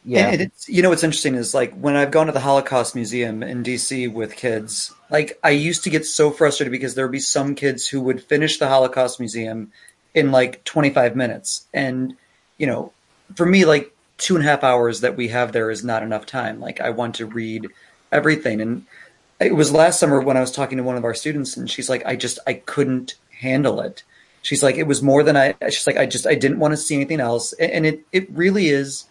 yeah. 0.05 0.29
And 0.31 0.41
it's 0.43 0.69
you 0.69 0.83
know 0.83 0.91
what's 0.91 1.05
interesting 1.05 1.37
is 1.37 1.55
like 1.55 1.73
when 1.75 1.95
I've 1.95 2.11
gone 2.11 2.27
to 2.27 2.33
the 2.33 2.41
Holocaust 2.41 2.95
Museum 2.95 3.43
in 3.43 3.63
DC 3.63 4.13
with 4.13 4.35
kids, 4.35 4.93
like 5.11 5.39
I 5.45 5.51
used 5.51 5.85
to 5.85 5.91
get 5.91 6.05
so 6.05 6.31
frustrated 6.31 6.73
because 6.73 6.95
there 6.95 7.07
would 7.07 7.13
be 7.13 7.21
some 7.21 7.55
kids 7.55 7.87
who 7.87 8.01
would 8.01 8.23
finish 8.23 8.59
the 8.59 8.69
Holocaust 8.69 9.21
Museum 9.21 9.73
in 10.15 10.33
like 10.33 10.65
25 10.65 11.17
minutes. 11.17 11.67
And, 11.73 12.17
you 12.59 12.67
know, 12.67 12.93
for 13.35 13.47
me, 13.47 13.65
like 13.65 13.92
two 14.23 14.37
and 14.37 14.45
a 14.45 14.49
half 14.49 14.63
hours 14.63 15.01
that 15.01 15.17
we 15.17 15.29
have 15.29 15.51
there 15.51 15.69
is 15.69 15.83
not 15.83 16.05
enough 16.05 16.25
time. 16.25 16.61
Like 16.61 16.81
I 16.81 16.91
want 16.91 17.17
to 17.17 17.27
read 17.27 17.67
everything. 18.13 18.61
And 18.61 18.87
it 19.41 19.57
was 19.57 19.73
last 19.73 19.99
summer 19.99 20.21
when 20.21 20.37
I 20.37 20.41
was 20.41 20.53
talking 20.53 20.79
to 20.79 20.85
one 20.85 20.97
of 20.97 21.05
our 21.05 21.13
students 21.13 21.57
and 21.57 21.69
she's 21.69 21.91
like, 21.91 22.07
I 22.07 22.15
just, 22.15 22.39
I 22.47 22.55
couldn't 22.55 23.17
handle 23.41 23.81
it. 23.81 24.05
She's 24.41 24.63
like, 24.63 24.77
it 24.77 24.87
was 24.87 25.03
more 25.03 25.25
than 25.25 25.37
I, 25.37 25.57
she's 25.65 25.89
like, 25.89 25.97
I 25.97 26.07
just, 26.07 26.25
I 26.29 26.37
didn't 26.37 26.61
want 26.61 26.71
to 26.71 26.77
see 26.77 26.95
anything 26.95 27.19
else. 27.19 27.53
And 27.55 27.85
it, 27.85 28.07
it 28.13 28.31
really 28.31 28.69
is, 28.69 29.07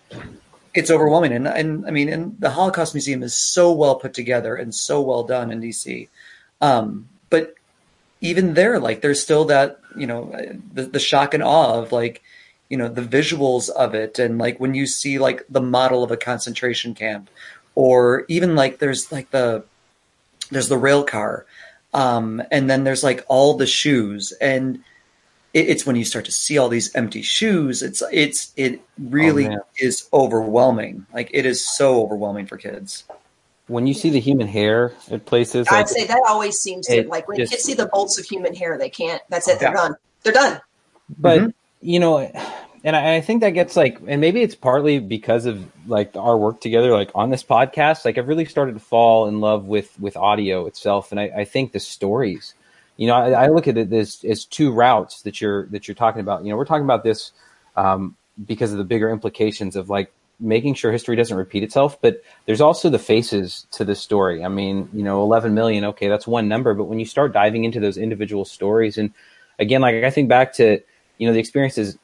it's 0.73 0.89
overwhelming. 0.89 1.33
And, 1.33 1.45
and 1.45 1.85
I 1.85 1.91
mean, 1.91 2.07
and 2.07 2.39
the 2.39 2.51
Holocaust 2.51 2.95
Museum 2.95 3.21
is 3.21 3.33
so 3.33 3.73
well 3.73 3.95
put 3.95 4.13
together 4.13 4.55
and 4.55 4.73
so 4.73 5.01
well 5.01 5.23
done 5.23 5.51
in 5.51 5.59
DC. 5.59 6.07
Um, 6.61 7.09
but 7.29 7.55
even 8.21 8.53
there, 8.53 8.79
like 8.79 9.01
there's 9.01 9.21
still 9.21 9.43
that, 9.45 9.81
you 9.93 10.07
know, 10.07 10.33
the, 10.73 10.83
the 10.83 10.99
shock 11.01 11.33
and 11.33 11.43
awe 11.43 11.81
of 11.81 11.91
like, 11.91 12.23
you 12.71 12.77
know, 12.77 12.87
the 12.87 13.01
visuals 13.01 13.69
of 13.69 13.93
it. 13.93 14.17
And 14.17 14.37
like 14.39 14.59
when 14.59 14.73
you 14.73 14.87
see 14.87 15.19
like 15.19 15.45
the 15.49 15.61
model 15.61 16.03
of 16.03 16.11
a 16.11 16.17
concentration 16.17 16.95
camp 16.95 17.29
or 17.75 18.23
even 18.29 18.55
like 18.55 18.79
there's 18.79 19.11
like 19.11 19.29
the, 19.31 19.63
there's 20.51 20.69
the 20.69 20.77
rail 20.77 21.03
car. 21.03 21.45
Um, 21.93 22.41
and 22.49 22.69
then 22.69 22.85
there's 22.85 23.03
like 23.03 23.25
all 23.27 23.55
the 23.57 23.67
shoes 23.67 24.31
and 24.39 24.81
it, 25.53 25.67
it's 25.69 25.85
when 25.85 25.97
you 25.97 26.05
start 26.05 26.23
to 26.25 26.31
see 26.31 26.57
all 26.57 26.69
these 26.69 26.95
empty 26.95 27.21
shoes. 27.21 27.83
It's, 27.83 28.01
it's, 28.11 28.53
it 28.55 28.79
really 28.97 29.49
Oh, 29.49 29.59
is 29.77 30.07
overwhelming. 30.13 31.05
Like 31.13 31.29
it 31.33 31.45
is 31.45 31.67
so 31.75 32.01
overwhelming 32.01 32.45
for 32.45 32.55
kids. 32.57 33.03
when 33.67 33.85
you 33.87 33.93
see 33.93 34.09
the 34.09 34.19
human 34.21 34.47
hair 34.47 34.93
at 35.11 35.25
places, 35.25 35.67
I'd 35.69 35.89
say 35.89 36.05
that 36.07 36.21
always 36.27 36.57
seems 36.59 36.87
to 36.87 37.03
like 37.07 37.27
when 37.27 37.37
just- 37.37 37.51
kids 37.51 37.63
see 37.63 37.73
the 37.73 37.87
bolts 37.87 38.17
of 38.17 38.25
human 38.25 38.55
hair, 38.55 38.77
they 38.77 38.89
can't. 38.89 39.21
That's 39.29 39.47
it. 39.49 39.59
They're 39.59 39.69
Yeah. 39.75 39.75
done. 39.75 39.95
They're 40.23 40.33
done. 40.33 40.61
but 41.19 41.51
you 41.81 41.99
know 41.99 42.19
and 42.83 42.95
I, 42.95 43.17
I 43.17 43.21
think 43.21 43.41
that 43.41 43.51
gets 43.51 43.75
like 43.75 43.99
and 44.07 44.21
maybe 44.21 44.41
it's 44.41 44.55
partly 44.55 44.99
because 44.99 45.45
of 45.45 45.65
like 45.87 46.15
our 46.15 46.37
work 46.37 46.61
together 46.61 46.91
like 46.91 47.11
on 47.13 47.29
this 47.29 47.43
podcast 47.43 48.05
like 48.05 48.17
i've 48.17 48.27
really 48.27 48.45
started 48.45 48.73
to 48.73 48.79
fall 48.79 49.27
in 49.27 49.39
love 49.39 49.65
with 49.65 49.99
with 49.99 50.17
audio 50.17 50.65
itself. 50.65 51.11
And 51.11 51.19
i, 51.19 51.31
I 51.37 51.45
think 51.45 51.71
the 51.71 51.79
stories 51.79 52.53
you 52.97 53.07
know 53.07 53.15
I, 53.15 53.45
I 53.45 53.47
look 53.47 53.67
at 53.67 53.77
it 53.77 53.91
as, 53.93 54.23
as 54.27 54.45
two 54.45 54.71
routes 54.71 55.21
that 55.23 55.41
you're 55.41 55.65
that 55.67 55.87
you're 55.87 55.95
talking 55.95 56.21
about. 56.21 56.43
You 56.43 56.51
know 56.51 56.57
we're 56.57 56.65
talking 56.65 56.83
about 56.83 57.03
this 57.03 57.31
um, 57.75 58.15
because 58.45 58.71
of 58.71 58.77
the 58.77 58.83
bigger 58.83 59.09
implications 59.09 59.75
of 59.75 59.89
like 59.89 60.11
making 60.39 60.73
sure 60.73 60.91
history 60.91 61.15
doesn't 61.15 61.37
repeat 61.37 61.61
itself 61.61 62.01
but 62.01 62.23
there's 62.47 62.61
also 62.61 62.89
the 62.89 62.99
faces 62.99 63.67
to 63.71 63.85
this 63.85 63.99
story. 63.99 64.43
I 64.43 64.49
mean 64.49 64.89
you 64.93 65.03
know 65.03 65.21
11 65.21 65.53
million 65.53 65.85
okay 65.85 66.07
that's 66.07 66.27
one 66.27 66.47
number 66.47 66.73
but 66.73 66.85
when 66.85 66.99
you 66.99 67.05
start 67.05 67.31
diving 67.33 67.63
into 67.63 67.79
those 67.79 67.97
individual 67.97 68.45
stories 68.45 68.97
and 68.97 69.13
again 69.59 69.81
like 69.81 70.03
i 70.03 70.09
think 70.09 70.27
back 70.27 70.53
to 70.53 70.79
you 71.19 71.27
know 71.27 71.33
the 71.33 71.39
experiences 71.39 71.99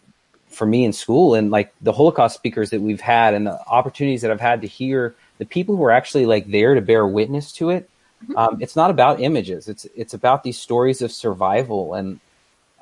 for 0.58 0.66
me 0.66 0.84
in 0.84 0.92
school 0.92 1.36
and 1.36 1.52
like 1.52 1.74
the 1.82 1.94
holocaust 1.94 2.36
speakers 2.36 2.70
that 2.72 2.82
we've 2.82 3.02
had 3.02 3.34
and 3.34 3.48
the 3.48 3.60
opportunities 3.68 4.22
that 4.22 4.32
i've 4.32 4.42
had 4.42 4.62
to 4.62 4.68
hear 4.68 5.16
the 5.38 5.46
people 5.46 5.76
who 5.76 5.84
are 5.84 5.92
actually 5.92 6.26
like 6.26 6.48
there 6.48 6.74
to 6.76 6.82
bear 6.82 7.06
witness 7.06 7.52
to 7.52 7.70
it 7.70 7.90
um, 8.36 8.58
it's 8.60 8.76
not 8.76 8.90
about 8.90 9.22
images 9.22 9.68
it's 9.68 9.86
it's 9.96 10.14
about 10.14 10.44
these 10.44 10.58
stories 10.58 11.02
of 11.02 11.12
survival 11.12 11.94
and 11.94 12.20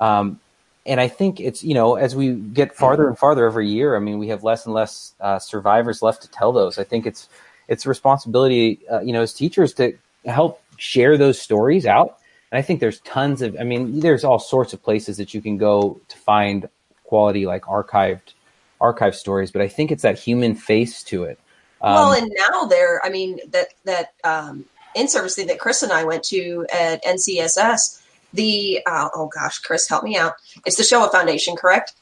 um, 0.00 0.40
and 0.86 1.00
I 1.00 1.08
think 1.08 1.40
it's 1.40 1.64
you 1.64 1.74
know 1.74 1.96
as 1.96 2.14
we 2.14 2.34
get 2.34 2.74
farther 2.74 3.08
and 3.08 3.18
farther 3.18 3.44
every 3.44 3.68
year, 3.68 3.96
I 3.96 3.98
mean 3.98 4.18
we 4.18 4.28
have 4.28 4.44
less 4.44 4.64
and 4.64 4.74
less 4.74 5.14
uh, 5.20 5.38
survivors 5.38 6.00
left 6.00 6.22
to 6.22 6.30
tell 6.30 6.52
those. 6.52 6.78
I 6.78 6.84
think 6.84 7.06
it's 7.06 7.28
it's 7.68 7.84
a 7.84 7.88
responsibility 7.88 8.80
uh, 8.90 9.00
you 9.00 9.12
know 9.12 9.22
as 9.22 9.34
teachers 9.34 9.74
to 9.74 9.94
help 10.24 10.62
share 10.76 11.18
those 11.18 11.40
stories 11.40 11.86
out. 11.86 12.18
And 12.52 12.58
I 12.58 12.62
think 12.62 12.78
there's 12.78 13.00
tons 13.00 13.42
of 13.42 13.56
I 13.58 13.64
mean 13.64 14.00
there's 14.00 14.24
all 14.24 14.38
sorts 14.38 14.72
of 14.72 14.82
places 14.82 15.16
that 15.16 15.34
you 15.34 15.42
can 15.42 15.58
go 15.58 16.00
to 16.08 16.16
find 16.16 16.68
quality 17.06 17.46
like 17.46 17.62
archived 17.62 18.34
archive 18.80 19.14
stories, 19.14 19.50
but 19.50 19.62
I 19.62 19.68
think 19.68 19.90
it's 19.90 20.02
that 20.02 20.18
human 20.18 20.54
face 20.54 21.02
to 21.04 21.24
it. 21.24 21.38
Um, 21.80 21.94
well, 21.94 22.12
and 22.12 22.32
now 22.50 22.64
they're, 22.64 23.04
I 23.04 23.10
mean, 23.10 23.40
that, 23.50 23.68
that, 23.84 24.12
um, 24.24 24.64
in 24.94 25.08
service 25.08 25.34
thing 25.34 25.46
that 25.48 25.58
Chris 25.58 25.82
and 25.82 25.92
I 25.92 26.04
went 26.04 26.24
to 26.24 26.66
at 26.72 27.04
NCSS, 27.04 28.02
the, 28.32 28.80
uh, 28.86 29.08
oh 29.14 29.28
gosh, 29.28 29.58
Chris, 29.58 29.88
help 29.88 30.04
me 30.04 30.16
out. 30.16 30.34
It's 30.64 30.76
the 30.76 30.84
Shoah 30.84 31.10
Foundation, 31.10 31.56
correct? 31.56 31.94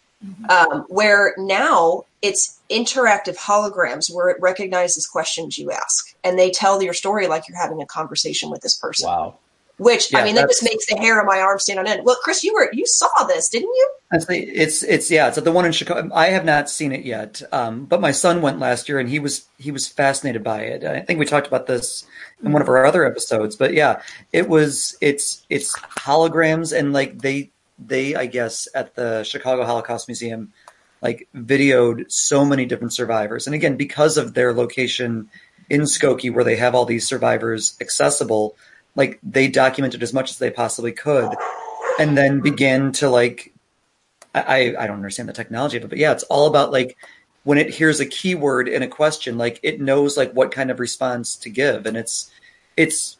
Um, 0.48 0.86
where 0.88 1.34
now 1.36 2.04
it's 2.22 2.58
interactive 2.70 3.36
holograms 3.36 4.10
where 4.10 4.30
it 4.30 4.40
recognizes 4.40 5.06
questions 5.06 5.58
you 5.58 5.70
ask 5.70 6.14
and 6.24 6.38
they 6.38 6.50
tell 6.50 6.82
your 6.82 6.94
story 6.94 7.26
like 7.26 7.46
you're 7.46 7.58
having 7.58 7.82
a 7.82 7.86
conversation 7.86 8.48
with 8.48 8.62
this 8.62 8.74
person. 8.74 9.06
wow. 9.06 9.36
Which 9.76 10.14
I 10.14 10.22
mean, 10.22 10.36
that 10.36 10.48
just 10.48 10.62
makes 10.62 10.86
the 10.86 10.96
hair 10.96 11.18
on 11.18 11.26
my 11.26 11.40
arm 11.40 11.58
stand 11.58 11.80
on 11.80 11.88
end. 11.88 12.04
Well, 12.04 12.16
Chris, 12.22 12.44
you 12.44 12.54
were 12.54 12.70
you 12.72 12.86
saw 12.86 13.08
this, 13.26 13.48
didn't 13.48 13.74
you? 13.74 13.90
It's 14.12 14.84
it's 14.84 15.10
yeah, 15.10 15.26
it's 15.26 15.36
at 15.36 15.42
the 15.42 15.50
one 15.50 15.64
in 15.64 15.72
Chicago. 15.72 16.08
I 16.14 16.28
have 16.28 16.44
not 16.44 16.70
seen 16.70 16.92
it 16.92 17.04
yet, 17.04 17.42
um, 17.50 17.84
but 17.84 18.00
my 18.00 18.12
son 18.12 18.40
went 18.40 18.60
last 18.60 18.88
year 18.88 19.00
and 19.00 19.08
he 19.08 19.18
was 19.18 19.46
he 19.58 19.72
was 19.72 19.88
fascinated 19.88 20.44
by 20.44 20.60
it. 20.60 20.84
I 20.84 21.00
think 21.00 21.18
we 21.18 21.26
talked 21.26 21.48
about 21.48 21.66
this 21.66 22.06
in 22.40 22.52
one 22.52 22.62
of 22.62 22.68
our 22.68 22.86
other 22.86 23.04
episodes, 23.04 23.56
but 23.56 23.74
yeah, 23.74 24.00
it 24.32 24.48
was 24.48 24.96
it's 25.00 25.44
it's 25.50 25.76
holograms 25.78 26.76
and 26.76 26.92
like 26.92 27.20
they 27.20 27.50
they 27.84 28.14
I 28.14 28.26
guess 28.26 28.68
at 28.76 28.94
the 28.94 29.24
Chicago 29.24 29.64
Holocaust 29.64 30.06
Museum 30.06 30.52
like 31.02 31.28
videoed 31.34 32.10
so 32.10 32.44
many 32.44 32.64
different 32.64 32.92
survivors, 32.92 33.48
and 33.48 33.54
again 33.54 33.76
because 33.76 34.16
of 34.18 34.34
their 34.34 34.52
location 34.52 35.28
in 35.68 35.82
Skokie 35.82 36.32
where 36.32 36.44
they 36.44 36.56
have 36.56 36.76
all 36.76 36.84
these 36.84 37.08
survivors 37.08 37.76
accessible, 37.80 38.56
like 38.96 39.18
they 39.22 39.48
documented 39.48 40.02
as 40.02 40.12
much 40.12 40.30
as 40.30 40.38
they 40.38 40.50
possibly 40.50 40.92
could, 40.92 41.30
and 41.98 42.16
then 42.16 42.40
began 42.40 42.92
to 42.92 43.10
like 43.10 43.52
I, 44.34 44.74
I 44.78 44.86
don't 44.86 44.96
understand 44.96 45.28
the 45.28 45.32
technology 45.32 45.76
of 45.76 45.84
it, 45.84 45.88
but 45.88 45.98
yeah, 45.98 46.12
it's 46.12 46.24
all 46.24 46.46
about 46.46 46.72
like 46.72 46.96
when 47.44 47.58
it 47.58 47.72
hears 47.72 48.00
a 48.00 48.06
keyword 48.06 48.68
in 48.68 48.82
a 48.82 48.88
question, 48.88 49.38
like 49.38 49.60
it 49.62 49.80
knows 49.80 50.16
like 50.16 50.32
what 50.32 50.50
kind 50.50 50.70
of 50.70 50.80
response 50.80 51.36
to 51.36 51.50
give, 51.50 51.86
and 51.86 51.96
it's 51.96 52.30
it's 52.76 53.16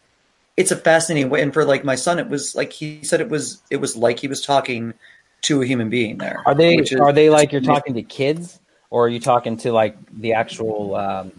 it's 0.56 0.70
a 0.70 0.76
fascinating 0.76 1.30
way. 1.30 1.42
And 1.42 1.52
for 1.52 1.64
like 1.64 1.84
my 1.84 1.94
son, 1.94 2.18
it 2.18 2.28
was 2.28 2.54
like 2.54 2.72
he 2.72 3.04
said 3.04 3.20
it 3.20 3.28
was 3.28 3.62
it 3.70 3.76
was 3.76 3.96
like 3.96 4.18
he 4.18 4.28
was 4.28 4.44
talking 4.44 4.94
to 5.42 5.62
a 5.62 5.66
human 5.66 5.90
being 5.90 6.18
there. 6.18 6.42
Are 6.46 6.54
they 6.54 6.76
is- 6.76 6.92
are 6.94 7.12
they 7.12 7.30
like 7.30 7.52
you're 7.52 7.60
talking 7.60 7.94
to 7.94 8.02
kids 8.02 8.58
or 8.90 9.06
are 9.06 9.08
you 9.08 9.20
talking 9.20 9.56
to 9.58 9.72
like 9.72 9.96
the 10.20 10.32
actual 10.32 10.96
um, 10.96 11.32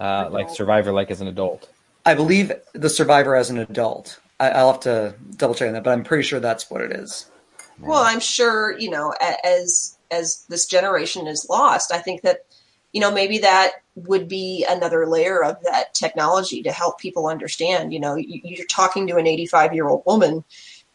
uh, 0.00 0.28
like 0.30 0.50
survivor 0.50 0.92
like 0.92 1.10
as 1.10 1.20
an 1.20 1.28
adult? 1.28 1.68
I 2.06 2.14
believe 2.14 2.52
the 2.72 2.88
survivor 2.88 3.34
as 3.34 3.50
an 3.50 3.58
adult. 3.58 4.20
I, 4.40 4.50
I'll 4.50 4.72
have 4.72 4.80
to 4.82 5.14
double 5.36 5.54
check 5.54 5.68
on 5.68 5.74
that, 5.74 5.84
but 5.84 5.90
I'm 5.90 6.04
pretty 6.04 6.22
sure 6.22 6.40
that's 6.40 6.70
what 6.70 6.80
it 6.80 6.92
is. 6.92 7.30
Well, 7.78 8.02
I'm 8.02 8.20
sure 8.20 8.78
you 8.78 8.90
know 8.90 9.12
as 9.44 9.98
as 10.10 10.46
this 10.48 10.66
generation 10.66 11.26
is 11.26 11.46
lost. 11.50 11.92
I 11.92 11.98
think 11.98 12.22
that 12.22 12.46
you 12.92 13.00
know, 13.00 13.10
maybe 13.10 13.36
that 13.38 13.72
would 13.94 14.26
be 14.26 14.64
another 14.66 15.06
layer 15.06 15.44
of 15.44 15.62
that 15.64 15.92
technology 15.92 16.62
to 16.62 16.72
help 16.72 16.98
people 16.98 17.26
understand. 17.26 17.92
You 17.92 18.00
know, 18.00 18.14
you, 18.14 18.40
you're 18.42 18.66
talking 18.66 19.06
to 19.08 19.16
an 19.16 19.26
85 19.26 19.74
year 19.74 19.86
old 19.86 20.02
woman 20.06 20.44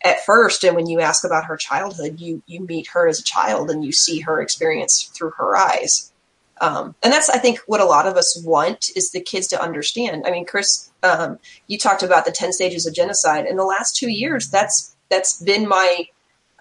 at 0.03 0.25
first, 0.25 0.63
and 0.63 0.75
when 0.75 0.87
you 0.87 0.99
ask 0.99 1.23
about 1.23 1.45
her 1.45 1.57
childhood, 1.57 2.19
you 2.19 2.41
you 2.47 2.61
meet 2.61 2.87
her 2.87 3.07
as 3.07 3.19
a 3.19 3.23
child 3.23 3.69
and 3.69 3.85
you 3.85 3.91
see 3.91 4.19
her 4.21 4.41
experience 4.41 5.03
through 5.13 5.31
her 5.37 5.55
eyes. 5.55 6.11
Um, 6.59 6.95
and 7.03 7.11
that's, 7.11 7.29
I 7.29 7.39
think, 7.39 7.59
what 7.65 7.81
a 7.81 7.85
lot 7.85 8.07
of 8.07 8.17
us 8.17 8.41
want 8.45 8.91
is 8.95 9.11
the 9.11 9.21
kids 9.21 9.47
to 9.47 9.61
understand. 9.61 10.23
I 10.27 10.31
mean, 10.31 10.45
Chris, 10.45 10.90
um, 11.03 11.39
you 11.67 11.77
talked 11.77 12.03
about 12.03 12.25
the 12.25 12.31
10 12.31 12.53
stages 12.53 12.85
of 12.85 12.93
genocide. 12.93 13.45
In 13.45 13.55
the 13.55 13.65
last 13.65 13.95
two 13.95 14.09
years, 14.09 14.49
that's 14.49 14.95
that's 15.09 15.41
been 15.41 15.67
my 15.67 16.05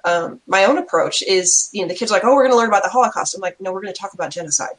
um, 0.04 0.40
my 0.46 0.64
own 0.64 0.78
approach 0.78 1.22
is, 1.22 1.68
you 1.72 1.82
know, 1.82 1.88
the 1.88 1.94
kids 1.94 2.10
are 2.10 2.14
like, 2.14 2.24
oh, 2.24 2.34
we're 2.34 2.44
going 2.44 2.52
to 2.52 2.56
learn 2.56 2.68
about 2.68 2.82
the 2.82 2.88
Holocaust. 2.88 3.34
I'm 3.34 3.40
like, 3.40 3.60
no, 3.60 3.72
we're 3.72 3.82
going 3.82 3.92
to 3.92 4.00
talk 4.00 4.14
about 4.14 4.30
genocide. 4.30 4.74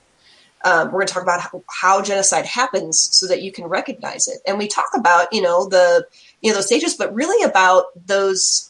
Um, 0.63 0.87
we're 0.87 0.99
going 0.99 1.07
to 1.07 1.13
talk 1.13 1.23
about 1.23 1.41
how, 1.41 1.63
how, 1.69 2.01
genocide 2.01 2.45
happens 2.45 2.99
so 2.99 3.27
that 3.27 3.41
you 3.41 3.51
can 3.51 3.65
recognize 3.65 4.27
it. 4.27 4.39
And 4.47 4.57
we 4.57 4.67
talk 4.67 4.89
about, 4.95 5.31
you 5.31 5.41
know, 5.41 5.67
the, 5.67 6.05
you 6.41 6.49
know, 6.49 6.55
those 6.55 6.67
stages, 6.67 6.95
but 6.95 7.13
really 7.13 7.43
about 7.47 7.85
those, 8.07 8.69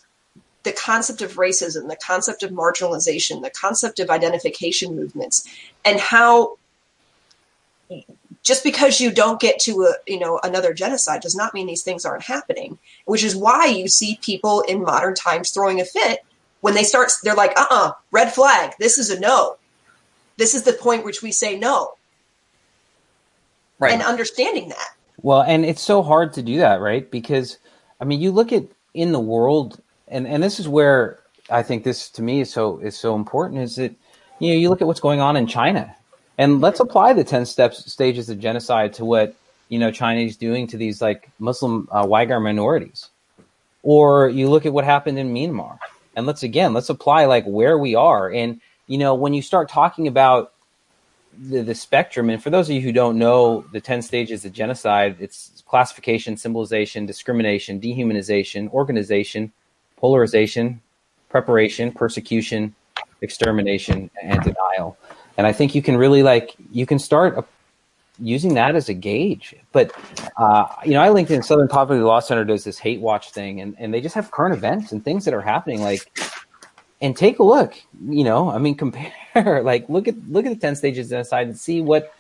the 0.63 0.71
concept 0.71 1.21
of 1.21 1.33
racism, 1.33 1.89
the 1.89 1.97
concept 1.97 2.43
of 2.43 2.51
marginalization, 2.51 3.41
the 3.41 3.49
concept 3.49 3.99
of 3.99 4.09
identification 4.09 4.95
movements, 4.95 5.47
and 5.83 5.99
how 5.99 6.57
just 8.43 8.63
because 8.63 8.99
you 8.99 9.11
don't 9.11 9.39
get 9.39 9.59
to 9.59 9.83
a, 9.83 9.93
you 10.11 10.19
know 10.19 10.39
another 10.43 10.73
genocide 10.73 11.21
does 11.21 11.35
not 11.35 11.53
mean 11.53 11.67
these 11.67 11.83
things 11.83 12.05
aren't 12.05 12.23
happening 12.23 12.77
which 13.05 13.23
is 13.23 13.35
why 13.35 13.65
you 13.65 13.87
see 13.87 14.19
people 14.21 14.61
in 14.61 14.81
modern 14.81 15.13
times 15.13 15.51
throwing 15.51 15.79
a 15.79 15.85
fit 15.85 16.19
when 16.61 16.75
they 16.75 16.83
start, 16.83 17.11
they're 17.23 17.35
like, 17.35 17.53
uh 17.59 17.65
uh 17.69 17.91
red 18.11 18.31
flag. 18.31 18.73
This 18.79 18.97
is 18.97 19.09
a 19.09 19.19
no. 19.19 19.57
This 20.37 20.55
is 20.55 20.63
the 20.63 20.73
point 20.73 21.03
which 21.03 21.21
we 21.21 21.31
say 21.31 21.59
no. 21.59 21.95
Right. 23.79 23.93
And 23.93 24.01
understanding 24.01 24.69
that. 24.69 24.89
Well, 25.21 25.41
and 25.41 25.65
it's 25.65 25.81
so 25.81 26.01
hard 26.01 26.33
to 26.33 26.41
do 26.41 26.57
that, 26.59 26.81
right? 26.81 27.09
Because, 27.09 27.57
I 27.99 28.05
mean, 28.05 28.21
you 28.21 28.31
look 28.31 28.51
at 28.51 28.63
in 28.93 29.11
the 29.11 29.19
world, 29.19 29.81
and, 30.07 30.27
and 30.27 30.41
this 30.41 30.59
is 30.59 30.67
where 30.67 31.19
I 31.49 31.63
think 31.63 31.83
this 31.83 32.09
to 32.11 32.21
me 32.21 32.41
is 32.41 32.51
so 32.51 32.77
is 32.79 32.97
so 32.97 33.15
important 33.15 33.61
is 33.61 33.75
that 33.75 33.93
you 34.39 34.49
know 34.49 34.59
you 34.59 34.69
look 34.69 34.81
at 34.81 34.87
what's 34.87 34.99
going 34.99 35.19
on 35.19 35.35
in 35.35 35.47
China, 35.47 35.93
and 36.41 36.59
let's 36.59 36.79
apply 36.79 37.13
the 37.13 37.23
ten 37.23 37.45
steps 37.45 37.91
stages 37.91 38.27
of 38.31 38.39
genocide 38.39 38.93
to 38.93 39.05
what 39.05 39.35
you 39.69 39.77
know 39.77 39.91
China 39.91 40.21
is 40.21 40.35
doing 40.35 40.65
to 40.67 40.75
these 40.75 40.99
like 40.99 41.29
Muslim 41.37 41.87
uh, 41.91 42.03
Uyghur 42.03 42.41
minorities, 42.41 43.09
or 43.83 44.27
you 44.27 44.49
look 44.49 44.65
at 44.65 44.73
what 44.73 44.83
happened 44.83 45.19
in 45.19 45.31
Myanmar, 45.31 45.77
and 46.15 46.25
let's 46.25 46.41
again 46.41 46.73
let's 46.73 46.89
apply 46.89 47.25
like 47.25 47.45
where 47.45 47.77
we 47.77 47.93
are. 47.93 48.31
And 48.31 48.59
you 48.87 48.97
know 48.97 49.13
when 49.13 49.35
you 49.35 49.43
start 49.43 49.69
talking 49.69 50.07
about 50.07 50.51
the, 51.37 51.61
the 51.61 51.75
spectrum 51.75 52.31
and 52.31 52.41
for 52.41 52.49
those 52.49 52.69
of 52.69 52.75
you 52.75 52.81
who 52.81 52.91
don't 52.91 53.17
know 53.17 53.63
the 53.71 53.79
10 53.79 54.01
stages 54.01 54.43
of 54.43 54.51
genocide 54.51 55.15
it's 55.21 55.63
classification 55.65 56.35
symbolization 56.35 57.05
discrimination 57.05 57.79
dehumanization 57.79 58.69
organization 58.71 59.49
polarization 59.95 60.81
preparation 61.29 61.89
persecution 61.89 62.75
extermination 63.21 64.11
and 64.21 64.43
denial 64.43 64.97
and 65.41 65.47
i 65.47 65.51
think 65.51 65.73
you 65.73 65.81
can 65.81 65.97
really 65.97 66.21
like 66.21 66.53
you 66.71 66.85
can 66.85 66.99
start 66.99 67.35
using 68.21 68.53
that 68.53 68.75
as 68.75 68.87
a 68.87 68.93
gauge. 68.93 69.55
But 69.71 69.91
uh, 70.37 70.67
you 70.85 70.91
know, 70.91 71.01
I 71.01 71.09
linked 71.09 71.31
in 71.31 71.43
Southern 71.43 71.67
Poverty 71.67 72.01
Law 72.01 72.19
Center 72.19 72.45
does 72.45 72.63
this 72.63 72.77
hate 72.77 73.01
watch 73.01 73.31
thing, 73.31 73.59
and, 73.59 73.75
and 73.79 73.93
they 73.93 74.01
just 74.01 74.15
have 74.15 74.31
current 74.31 74.55
events 74.55 74.91
and 74.91 75.03
things 75.03 75.25
that 75.25 75.33
are 75.33 75.41
happening. 75.41 75.81
Like, 75.81 76.11
and 77.01 77.17
take 77.17 77.39
a 77.39 77.43
look. 77.43 77.73
You 78.07 78.23
know, 78.23 78.51
I 78.51 78.59
mean, 78.59 78.75
compare. 78.77 79.63
Like, 79.63 79.89
look 79.89 80.07
at 80.07 80.15
look 80.29 80.45
at 80.45 80.53
the 80.53 80.59
ten 80.59 80.75
stages 80.75 81.09
genocide 81.09 81.47
and 81.47 81.57
see 81.57 81.81
what 81.81 82.13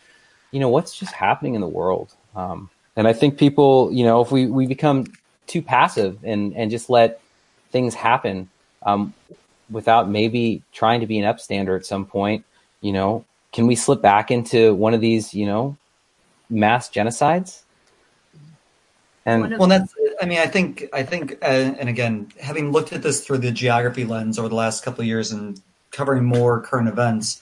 you 0.51 0.59
know 0.59 0.69
what's 0.69 0.97
just 0.97 1.13
happening 1.13 1.55
in 1.55 1.61
the 1.61 1.67
world. 1.67 2.13
Um, 2.35 2.69
and 2.95 3.07
I 3.07 3.13
think 3.13 3.37
people, 3.37 3.91
you 3.93 4.03
know, 4.03 4.21
if 4.21 4.31
we 4.31 4.47
we 4.47 4.67
become 4.67 5.05
too 5.47 5.61
passive 5.61 6.19
and 6.23 6.53
and 6.55 6.71
just 6.71 6.89
let 6.89 7.21
things 7.71 7.93
happen 7.93 8.49
um, 8.83 9.13
without 9.69 10.09
maybe 10.09 10.61
trying 10.73 10.99
to 10.99 11.07
be 11.07 11.19
an 11.19 11.25
upstander 11.25 11.77
at 11.77 11.85
some 11.85 12.05
point, 12.05 12.43
you 12.81 12.91
know, 12.91 13.25
can 13.53 13.67
we 13.67 13.75
slip 13.75 14.01
back 14.01 14.31
into 14.31 14.73
one 14.75 14.93
of 14.93 15.01
these, 15.01 15.33
you 15.33 15.45
know, 15.45 15.77
mass 16.51 16.89
genocides. 16.89 17.61
And 19.25 19.57
well, 19.57 19.69
that's. 19.69 19.93
I 20.21 20.25
mean, 20.25 20.39
I 20.39 20.47
think. 20.47 20.85
I 20.93 21.03
think, 21.03 21.33
uh, 21.43 21.45
and 21.45 21.87
again, 21.87 22.31
having 22.39 22.71
looked 22.71 22.91
at 22.91 23.03
this 23.03 23.25
through 23.25 23.39
the 23.39 23.51
geography 23.51 24.03
lens 24.03 24.37
over 24.37 24.49
the 24.49 24.55
last 24.55 24.83
couple 24.83 25.01
of 25.01 25.07
years 25.07 25.31
and 25.31 25.61
covering 25.91 26.25
more 26.25 26.61
current 26.61 26.87
events, 26.87 27.41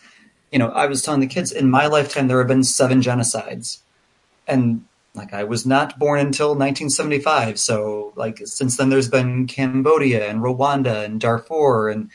you 0.51 0.59
know, 0.59 0.69
I 0.69 0.87
was 0.87 1.01
telling 1.01 1.21
the 1.21 1.27
kids 1.27 1.51
in 1.51 1.69
my 1.69 1.87
lifetime 1.87 2.27
there 2.27 2.39
have 2.39 2.47
been 2.47 2.63
seven 2.63 3.01
genocides, 3.01 3.79
and 4.45 4.83
like 5.13 5.33
I 5.33 5.45
was 5.45 5.65
not 5.65 5.97
born 5.97 6.19
until 6.19 6.49
1975. 6.49 7.57
So 7.57 8.11
like 8.17 8.41
since 8.43 8.75
then, 8.75 8.89
there's 8.89 9.09
been 9.09 9.47
Cambodia 9.47 10.29
and 10.29 10.41
Rwanda 10.41 11.05
and 11.05 11.19
Darfur, 11.19 11.89
and 11.89 12.09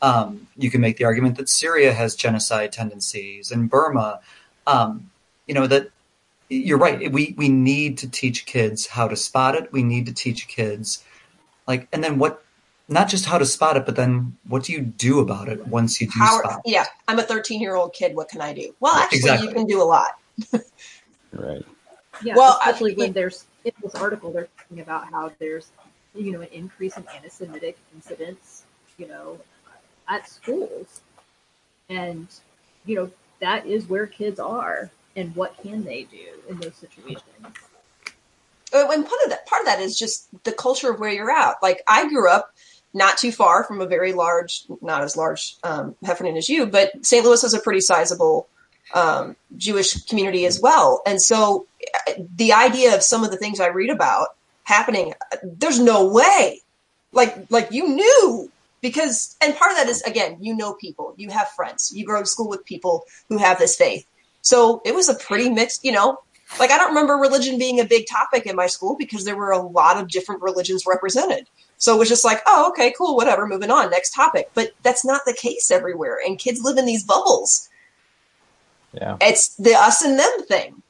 um, 0.00 0.46
you 0.56 0.70
can 0.70 0.80
make 0.80 0.96
the 0.96 1.04
argument 1.04 1.36
that 1.36 1.48
Syria 1.48 1.92
has 1.92 2.14
genocide 2.14 2.72
tendencies 2.72 3.50
and 3.50 3.68
Burma. 3.68 4.20
Um, 4.66 5.10
you 5.46 5.54
know 5.54 5.66
that 5.66 5.90
you're 6.48 6.78
right. 6.78 7.10
We 7.10 7.34
we 7.36 7.48
need 7.48 7.98
to 7.98 8.10
teach 8.10 8.46
kids 8.46 8.86
how 8.86 9.08
to 9.08 9.16
spot 9.16 9.54
it. 9.54 9.72
We 9.72 9.82
need 9.82 10.06
to 10.06 10.14
teach 10.14 10.48
kids 10.48 11.04
like 11.66 11.88
and 11.92 12.02
then 12.02 12.18
what 12.18 12.42
not 12.88 13.08
just 13.08 13.26
how 13.26 13.38
to 13.38 13.44
spot 13.44 13.76
it, 13.76 13.84
but 13.84 13.96
then 13.96 14.36
what 14.46 14.64
do 14.64 14.72
you 14.72 14.80
do 14.80 15.20
about 15.20 15.48
it 15.48 15.66
once 15.66 16.00
you 16.00 16.06
do 16.06 16.18
how, 16.18 16.38
spot 16.38 16.60
it? 16.64 16.70
Yeah, 16.70 16.86
I'm 17.06 17.18
a 17.18 17.22
13 17.22 17.60
year 17.60 17.74
old 17.74 17.92
kid. 17.92 18.14
What 18.14 18.28
can 18.28 18.40
I 18.40 18.54
do? 18.54 18.74
Well, 18.80 18.94
actually, 18.94 19.18
exactly. 19.18 19.48
you 19.48 19.54
can 19.54 19.66
do 19.66 19.82
a 19.82 19.84
lot. 19.84 20.18
right. 21.32 21.64
Yeah. 22.22 22.34
Well, 22.34 22.58
especially 22.60 22.92
I, 22.92 22.96
when 22.96 23.12
there's 23.12 23.44
in 23.64 23.72
this 23.82 23.94
article, 23.94 24.32
they're 24.32 24.48
talking 24.58 24.80
about 24.80 25.10
how 25.10 25.30
there's 25.38 25.70
you 26.14 26.32
know 26.32 26.40
an 26.40 26.48
increase 26.52 26.96
in 26.96 27.04
anti-Semitic 27.14 27.76
incidents, 27.94 28.64
you 28.96 29.06
know, 29.06 29.38
at 30.08 30.28
schools, 30.28 31.00
and 31.88 32.26
you 32.86 32.96
know 32.96 33.10
that 33.40 33.66
is 33.66 33.88
where 33.88 34.06
kids 34.06 34.40
are 34.40 34.90
and 35.16 35.34
what 35.34 35.60
can 35.62 35.84
they 35.84 36.04
do 36.04 36.26
in 36.48 36.58
those 36.58 36.76
situations? 36.76 37.24
And 38.72 39.06
part 39.06 39.20
of 39.24 39.30
that 39.30 39.46
part 39.46 39.62
of 39.62 39.66
that 39.66 39.80
is 39.80 39.98
just 39.98 40.28
the 40.44 40.52
culture 40.52 40.90
of 40.90 41.00
where 41.00 41.10
you're 41.10 41.30
at. 41.30 41.56
Like 41.62 41.82
I 41.88 42.08
grew 42.08 42.28
up 42.30 42.54
not 42.94 43.18
too 43.18 43.32
far 43.32 43.64
from 43.64 43.80
a 43.80 43.86
very 43.86 44.12
large, 44.12 44.64
not 44.80 45.02
as 45.02 45.16
large 45.16 45.56
um, 45.62 45.94
Heffernan 46.04 46.36
as 46.36 46.48
you, 46.48 46.66
but 46.66 47.04
St. 47.04 47.24
Louis 47.24 47.42
has 47.42 47.54
a 47.54 47.60
pretty 47.60 47.80
sizable 47.80 48.48
um, 48.94 49.36
Jewish 49.56 50.04
community 50.06 50.46
as 50.46 50.60
well. 50.60 51.02
And 51.06 51.20
so 51.20 51.66
the 52.36 52.52
idea 52.52 52.94
of 52.94 53.02
some 53.02 53.24
of 53.24 53.30
the 53.30 53.36
things 53.36 53.60
I 53.60 53.68
read 53.68 53.90
about 53.90 54.28
happening, 54.64 55.14
there's 55.42 55.78
no 55.78 56.08
way. 56.08 56.60
Like 57.12 57.50
like 57.50 57.72
you 57.72 57.88
knew 57.88 58.50
because 58.80 59.36
and 59.40 59.56
part 59.56 59.70
of 59.70 59.76
that 59.76 59.88
is 59.88 60.02
again 60.02 60.36
you 60.40 60.54
know 60.54 60.74
people 60.74 61.14
you 61.16 61.30
have 61.30 61.48
friends 61.48 61.92
you 61.94 62.04
grow 62.04 62.20
to 62.20 62.26
school 62.26 62.48
with 62.48 62.64
people 62.64 63.04
who 63.28 63.38
have 63.38 63.58
this 63.58 63.76
faith 63.76 64.06
so 64.48 64.80
it 64.84 64.94
was 64.94 65.08
a 65.08 65.14
pretty 65.14 65.50
mixed, 65.50 65.84
you 65.84 65.92
know, 65.92 66.18
like 66.58 66.70
I 66.70 66.78
don't 66.78 66.88
remember 66.88 67.14
religion 67.14 67.58
being 67.58 67.80
a 67.80 67.84
big 67.84 68.06
topic 68.06 68.46
in 68.46 68.56
my 68.56 68.66
school 68.66 68.96
because 68.96 69.24
there 69.24 69.36
were 69.36 69.50
a 69.50 69.60
lot 69.60 69.98
of 69.98 70.08
different 70.08 70.42
religions 70.42 70.84
represented. 70.86 71.46
So 71.76 71.94
it 71.94 71.98
was 71.98 72.08
just 72.08 72.24
like, 72.24 72.40
oh, 72.46 72.68
okay, 72.70 72.92
cool, 72.96 73.14
whatever, 73.14 73.46
moving 73.46 73.70
on, 73.70 73.90
next 73.90 74.14
topic. 74.14 74.50
But 74.54 74.72
that's 74.82 75.04
not 75.04 75.22
the 75.26 75.34
case 75.34 75.70
everywhere. 75.70 76.18
And 76.24 76.38
kids 76.38 76.62
live 76.62 76.78
in 76.78 76.86
these 76.86 77.04
bubbles. 77.04 77.68
Yeah. 78.92 79.18
It's 79.20 79.54
the 79.56 79.74
us 79.74 80.02
and 80.02 80.18
them 80.18 80.42
thing. 80.46 80.82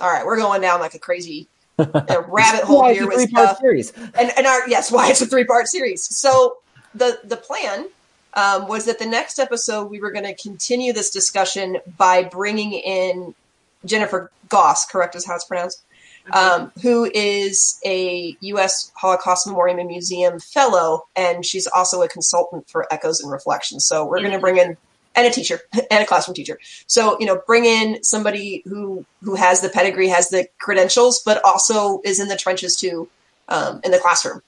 All 0.00 0.10
right, 0.10 0.26
we're 0.26 0.36
going 0.36 0.60
down 0.60 0.80
like 0.80 0.94
a 0.94 0.98
crazy 0.98 1.46
a 1.78 2.24
rabbit 2.28 2.64
hole 2.64 2.88
here 2.88 3.06
with 3.06 3.30
stuff. 3.30 3.58
Series. 3.58 3.92
And 3.92 4.32
and 4.36 4.46
our 4.46 4.68
yes, 4.68 4.90
why 4.90 5.08
it's 5.08 5.20
a 5.20 5.26
three 5.26 5.44
part 5.44 5.68
series. 5.68 6.02
So 6.02 6.56
the 6.96 7.20
the 7.24 7.36
plan 7.36 7.88
um, 8.34 8.68
was 8.68 8.84
that 8.86 8.98
the 8.98 9.06
next 9.06 9.38
episode 9.38 9.90
we 9.90 10.00
were 10.00 10.10
going 10.10 10.24
to 10.24 10.34
continue 10.34 10.92
this 10.92 11.10
discussion 11.10 11.78
by 11.96 12.22
bringing 12.22 12.72
in 12.72 13.34
Jennifer 13.84 14.30
Goss, 14.48 14.86
correct 14.86 15.14
is 15.14 15.26
how 15.26 15.34
it's 15.34 15.44
pronounced, 15.44 15.82
um, 16.32 16.72
who 16.82 17.10
is 17.14 17.80
a 17.84 18.36
U.S. 18.40 18.92
Holocaust 18.94 19.46
Memorial 19.46 19.78
and 19.78 19.88
Museum 19.88 20.38
fellow, 20.38 21.06
and 21.14 21.44
she's 21.44 21.66
also 21.66 22.02
a 22.02 22.08
consultant 22.08 22.68
for 22.68 22.92
Echoes 22.92 23.20
and 23.20 23.30
Reflections. 23.30 23.86
So 23.86 24.04
we're 24.04 24.20
going 24.20 24.32
to 24.32 24.38
bring 24.38 24.58
in 24.58 24.76
and 25.14 25.26
a 25.26 25.30
teacher 25.30 25.60
and 25.90 26.02
a 26.02 26.06
classroom 26.06 26.34
teacher. 26.34 26.58
So 26.86 27.18
you 27.18 27.26
know, 27.26 27.40
bring 27.46 27.64
in 27.64 28.02
somebody 28.02 28.62
who 28.66 29.04
who 29.22 29.34
has 29.34 29.60
the 29.60 29.68
pedigree, 29.68 30.08
has 30.08 30.28
the 30.28 30.46
credentials, 30.58 31.22
but 31.24 31.40
also 31.44 32.00
is 32.04 32.20
in 32.20 32.28
the 32.28 32.36
trenches 32.36 32.76
too, 32.76 33.08
um, 33.48 33.80
in 33.84 33.90
the 33.90 33.98
classroom. 33.98 34.42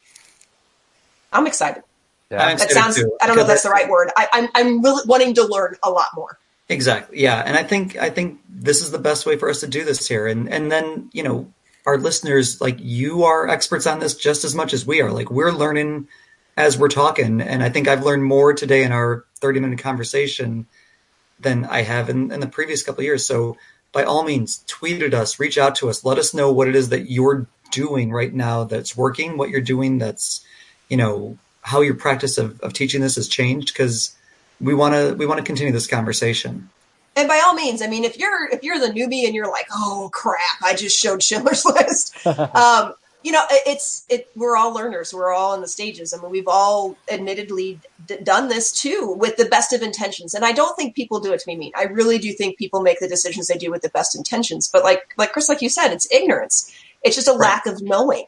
I'm 1.32 1.46
excited. 1.46 1.82
Yeah. 2.30 2.46
Um, 2.46 2.58
that 2.58 2.70
sounds. 2.70 2.96
Too, 2.96 3.16
I 3.20 3.26
don't 3.26 3.36
know 3.36 3.42
if 3.42 3.48
that's 3.48 3.62
the 3.62 3.70
right 3.70 3.88
word. 3.88 4.10
I, 4.16 4.28
I'm 4.32 4.48
I'm 4.54 4.82
really 4.82 5.02
wanting 5.06 5.34
to 5.34 5.44
learn 5.44 5.76
a 5.82 5.90
lot 5.90 6.08
more. 6.14 6.38
Exactly. 6.68 7.22
Yeah, 7.22 7.42
and 7.44 7.56
I 7.56 7.62
think 7.62 7.96
I 7.96 8.10
think 8.10 8.40
this 8.48 8.82
is 8.82 8.90
the 8.90 8.98
best 8.98 9.24
way 9.24 9.36
for 9.36 9.48
us 9.48 9.60
to 9.60 9.66
do 9.66 9.84
this 9.84 10.06
here, 10.06 10.26
and 10.26 10.48
and 10.48 10.70
then 10.70 11.08
you 11.12 11.22
know 11.22 11.50
our 11.86 11.96
listeners 11.96 12.60
like 12.60 12.76
you 12.80 13.24
are 13.24 13.48
experts 13.48 13.86
on 13.86 13.98
this 13.98 14.14
just 14.14 14.44
as 14.44 14.54
much 14.54 14.74
as 14.74 14.86
we 14.86 15.00
are. 15.00 15.10
Like 15.10 15.30
we're 15.30 15.52
learning 15.52 16.08
as 16.56 16.76
we're 16.76 16.88
talking, 16.88 17.40
and 17.40 17.62
I 17.62 17.70
think 17.70 17.88
I've 17.88 18.04
learned 18.04 18.24
more 18.24 18.52
today 18.52 18.82
in 18.84 18.92
our 18.92 19.24
30 19.36 19.60
minute 19.60 19.78
conversation 19.78 20.66
than 21.40 21.64
I 21.64 21.82
have 21.82 22.10
in, 22.10 22.32
in 22.32 22.40
the 22.40 22.46
previous 22.46 22.82
couple 22.82 23.00
of 23.00 23.04
years. 23.04 23.24
So 23.24 23.56
by 23.92 24.04
all 24.04 24.24
means, 24.24 24.64
tweet 24.66 25.02
at 25.02 25.14
us, 25.14 25.40
reach 25.40 25.56
out 25.56 25.76
to 25.76 25.88
us, 25.88 26.04
let 26.04 26.18
us 26.18 26.34
know 26.34 26.52
what 26.52 26.68
it 26.68 26.76
is 26.76 26.90
that 26.90 27.10
you're 27.10 27.46
doing 27.70 28.10
right 28.10 28.32
now 28.32 28.64
that's 28.64 28.96
working, 28.96 29.38
what 29.38 29.50
you're 29.50 29.60
doing 29.60 29.98
that's, 29.98 30.44
you 30.88 30.96
know, 30.96 31.38
how 31.68 31.83
your 31.83 31.94
practice 31.94 32.38
of, 32.38 32.59
of 32.61 32.72
teaching 32.72 33.02
this 33.02 33.16
has 33.16 33.28
changed 33.28 33.74
because 33.74 34.16
we 34.59 34.74
want 34.74 34.94
to 34.94 35.14
we 35.14 35.26
want 35.26 35.38
to 35.38 35.44
continue 35.44 35.72
this 35.72 35.87
conversation. 35.87 36.70
And 37.14 37.28
by 37.28 37.42
all 37.44 37.52
means, 37.52 37.83
I 37.83 37.88
mean 37.88 38.04
if 38.04 38.18
you're 38.18 38.48
if 38.50 38.62
you're 38.62 38.78
the 38.78 38.87
newbie 38.87 39.26
and 39.26 39.35
you're 39.35 39.50
like, 39.50 39.66
oh 39.70 40.09
crap, 40.12 40.62
I 40.64 40.74
just 40.74 40.98
showed 40.98 41.22
Schindler's 41.22 41.64
List. 41.66 42.26
um, 42.26 42.94
you 43.22 43.33
know, 43.33 43.44
it's 43.50 44.07
it. 44.09 44.31
We're 44.35 44.57
all 44.57 44.72
learners. 44.72 45.12
We're 45.12 45.33
all 45.33 45.54
in 45.54 45.61
the 45.61 45.68
stages. 45.68 46.14
I 46.14 46.22
mean, 46.22 46.31
we've 46.31 46.48
all 46.48 46.96
admittedly 47.11 47.78
d- 48.07 48.18
done 48.22 48.48
this 48.48 48.72
too 48.72 49.14
with 49.18 49.37
the 49.37 49.44
best 49.44 49.74
of 49.74 49.83
intentions. 49.83 50.33
And 50.33 50.44
I 50.44 50.52
don't 50.52 50.74
think 50.76 50.94
people 50.94 51.20
do 51.20 51.35
it 51.35 51.40
to 51.40 51.46
be 51.46 51.57
mean. 51.57 51.72
I 51.76 51.85
really 51.85 52.18
do 52.18 52.33
think 52.33 52.57
people 52.57 52.81
make 52.81 53.00
the 53.00 53.09
decisions 53.09 53.48
they 53.48 53.59
do 53.59 53.70
with 53.70 53.83
the 53.83 53.90
best 53.90 54.16
intentions. 54.16 54.68
But 54.68 54.85
like 54.85 55.14
like 55.18 55.33
Chris, 55.33 55.50
like 55.50 55.61
you 55.61 55.68
said, 55.68 55.92
it's 55.92 56.11
ignorance. 56.11 56.72
It's 57.02 57.16
just 57.16 57.28
a 57.28 57.33
right. 57.33 57.40
lack 57.40 57.66
of 57.66 57.83
knowing. 57.83 58.24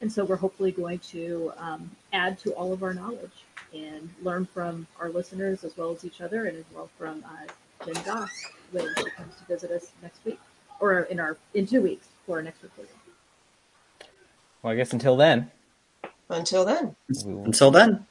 And 0.00 0.10
so 0.10 0.24
we're 0.24 0.36
hopefully 0.36 0.72
going 0.72 0.98
to 1.10 1.52
um, 1.58 1.90
add 2.12 2.38
to 2.40 2.52
all 2.52 2.72
of 2.72 2.82
our 2.82 2.94
knowledge 2.94 3.44
and 3.74 4.08
learn 4.22 4.46
from 4.46 4.86
our 4.98 5.10
listeners 5.10 5.62
as 5.64 5.76
well 5.76 5.92
as 5.92 6.04
each 6.04 6.20
other, 6.20 6.46
and 6.46 6.56
as 6.56 6.64
well 6.74 6.88
from 6.98 7.24
uh, 7.24 7.84
Jen 7.84 8.02
Goss 8.04 8.30
when 8.72 8.86
she 8.96 9.10
comes 9.10 9.34
to 9.36 9.44
visit 9.46 9.70
us 9.70 9.92
next 10.02 10.24
week 10.24 10.40
or 10.80 11.02
in 11.02 11.20
our 11.20 11.36
in 11.54 11.66
two 11.66 11.82
weeks 11.82 12.08
for 12.26 12.36
our 12.36 12.42
next 12.42 12.62
recording. 12.62 12.92
Well, 14.62 14.72
I 14.72 14.76
guess 14.76 14.92
until 14.92 15.16
then. 15.16 15.50
Until 16.28 16.64
then. 16.64 16.96
Until 17.08 17.70
then. 17.70 18.06